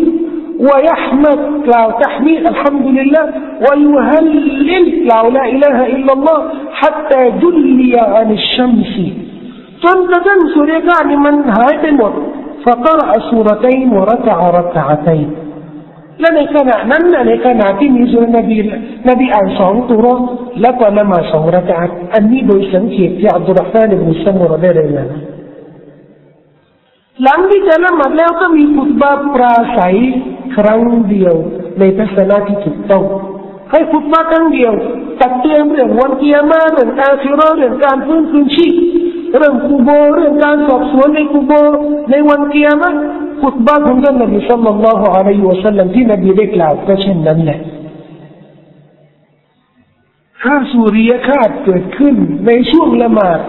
[0.60, 3.24] ويحمد كتحميد الحمد لله
[3.64, 5.06] ويهلل
[5.36, 6.38] لا إله إلا الله
[6.72, 8.94] حتى جلي عن الشمس.
[9.82, 11.98] فانت فانتدن سوريكا لمن هاي
[12.64, 15.49] فقرأ سورتين وركع ركعتين.
[16.20, 18.58] และในขณะนั้นนะในขณะที่มีสุรนบี
[19.08, 20.06] นบีอ่านสองตัว
[20.60, 25.08] แล้วก็ละมาสองระกาดอันนี้โดยสังเกตที่อับดุลรห์มานอิบนุซัมุรได้เลยนะ
[27.22, 29.96] หลังที่จะละหมาดแล้วก็มีฟุตบาปราศัย
[30.56, 31.34] ครั้งเดียว
[31.78, 33.04] ในทัศนะที่ถูกต้อง
[33.70, 34.72] ให้ฟุตบาครั้งเดียว
[35.20, 38.74] ตักเตือนเรื่องวันเกียร์มาเรื่องอาคิรอเรื่องการฟื้นคืนชีพ
[39.36, 41.52] เรื่องกูโบเรื่องการสอบสวนในกูโบ
[42.10, 42.90] ในวันเกียร์มา
[43.42, 47.60] ฟุตบาของท่านนบีสัลลัลลอฮุอะลัยฮิวะสัลลัมที่นบีได้กล่าวก็เช่นนั้นแหละ
[50.42, 52.14] ถ้าสุริยคาสเกิดขึ้น
[52.46, 53.40] ในช่วงละหมาด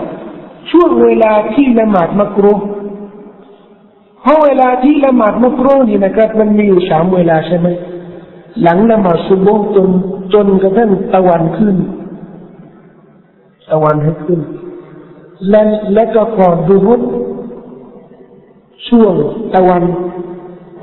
[0.71, 2.53] ช่วงเวลาที่ละหมาดมักรุ
[4.21, 7.67] เพราะเวลาที่ละหมาดมักรุนี่นะครับมันมีอยู่สามเวลาใช่ไหม
[8.61, 9.89] หลังละหมาดซุบฮ์จน
[10.33, 11.75] จนกระทั่งตะวันขึ้น
[13.71, 14.39] ตะวันให้ขึ้น
[15.49, 15.61] และ
[15.93, 16.95] และก็ก่อนดูฮุ
[18.87, 19.13] ช่วง
[19.55, 19.83] ตะวัน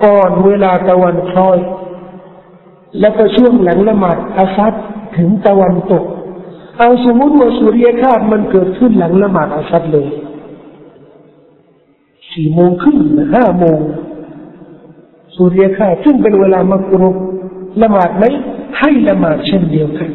[0.04, 1.58] ก่อนเวลาตะวันคล้อย
[3.00, 4.74] แล้วก็ช่วงหลังละหมาดอาซัด
[5.16, 6.04] ถึงตะวันตก
[6.78, 10.06] เอาสมมติว่าสุริยคราสมันเกิดขึ้นหลังละหมาดอาซัดเลย
[12.32, 12.98] สี่โมงครึ่ง
[13.34, 13.78] ห้าโมง
[15.36, 17.16] สุริยคราสซึ่งเป็นเวลามักรุบ
[17.82, 18.24] ละหมาดไหม
[18.78, 20.10] ให้ละหมาดเช่นเดียวกัน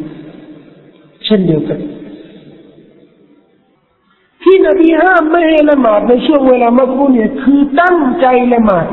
[1.26, 1.80] เช่นเดียวกัน
[4.44, 8.88] ที่นบีห้ามไม่ให้ละหมาดในช่วงเวลามักรุเนี่ยคือตั้งใจละหมาด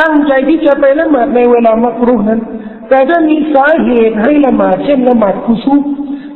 [0.00, 2.40] ตั้งใจที่จะไปละหมาดในเวลามักรุนั้น
[2.88, 5.76] แต่ถ้ามีสาเหตุให้ละหมาดเช่นละหมาดกุซุ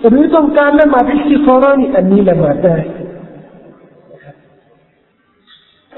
[0.08, 2.76] หรือต้องการละหมาดอิสติฟารานี่อันนี้ละหมาดได้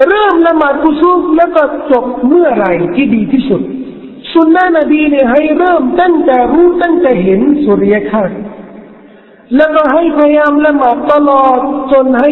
[0.07, 3.61] เริ่มละหมาดกุซุแล้วก็จบเมื่อไรที่ดีที่สุด
[4.33, 8.31] สุนนะนบีเนี่ยให้เริ่มตั้งแต่รู้ตั้งแต่เห็นสุริยคราส
[9.55, 11.59] แล้วก็ให้พยายามละหมาดตลอด
[11.91, 12.29] จนให้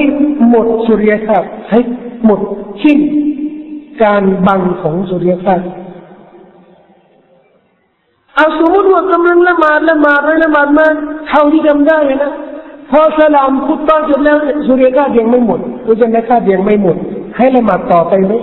[0.50, 1.80] หมดสุริยคราสให้
[2.26, 2.40] หมด
[2.82, 3.00] ชิ้น
[4.04, 5.62] การบังของสุริยคราส
[8.36, 10.86] เอาสมมติว่ากำลังละหมาดละหมาดไปละหมาดมา
[11.30, 12.34] เท่าที่จำได้นะ
[12.92, 16.98] พอสลามคุตตาเสร็จแล้วสุริยคราสยังไม่หมดสุริยครายังไม่หมด
[17.38, 18.34] ให้ละหมาดต่อไปไหม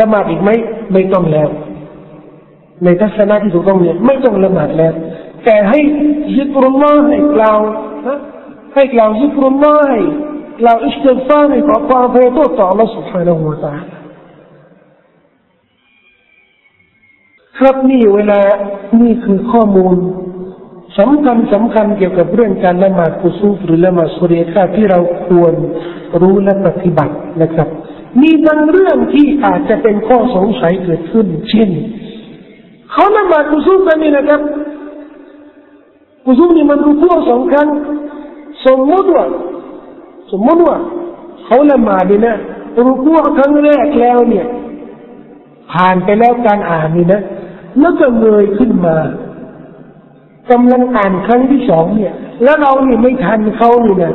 [0.00, 0.50] ละหมาดอีกไหม
[0.92, 1.48] ไม่ต้องแล้ว
[2.84, 4.92] ในทัศนะที่ถูกต้องเนี่ยไม่ต้องละหมาดแล้ว
[5.45, 5.79] แต่ให้
[6.37, 7.59] ยิกรุลลอฮ์ให้กล่าว
[8.75, 9.99] ให้กล่าวยิกรุลลอฮ์ให้
[10.61, 13.95] กล่าวอิสติฟาร์ให้ขอความอภัยโทษต่อ Allah سبحانه และ تعالى
[17.57, 18.41] ครับนี่เวลา
[19.01, 19.95] นี่คือข้อมูล
[20.99, 25.53] สำคัญสำคัญเกี่ยวกับเรื่องการละหมาดกุซูฟหรือละหมาดสุริยคาที่เราควร
[26.21, 27.67] รู้และปฏิบัตินะครับ
[28.21, 31.69] มีบางเรื่องที่อาจจะเป็นข้อสงสัยเกิดขึ้น เช่น
[32.91, 34.41] เขาละหมาดกุซูฟกันนี่นะครับ
[36.26, 37.68] กุซูนี่มันรูพัวสองครั้ง
[38.66, 39.24] สมมติว่า
[40.30, 40.76] สมมติว่า
[41.44, 42.36] เขาละหมาดนี่นะ
[42.84, 44.46] รูพัวครั้งแรกแล้วเนี่ย
[45.72, 47.20] ผ่านไปแล้วการอ่านนี่นะ
[47.80, 48.96] แล้วก็เงยขึ้นมา
[50.50, 52.12] กำลังอ่านครั้งที่สองเนี่ย
[52.44, 54.12] แล้วเราเนี่ยไม่ทันเขานี่นะ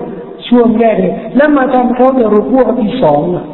[0.47, 3.45] ช่วงแรกเนี่ยแล้วมาทันเขาเนี่ยรูพัวที่สองอะ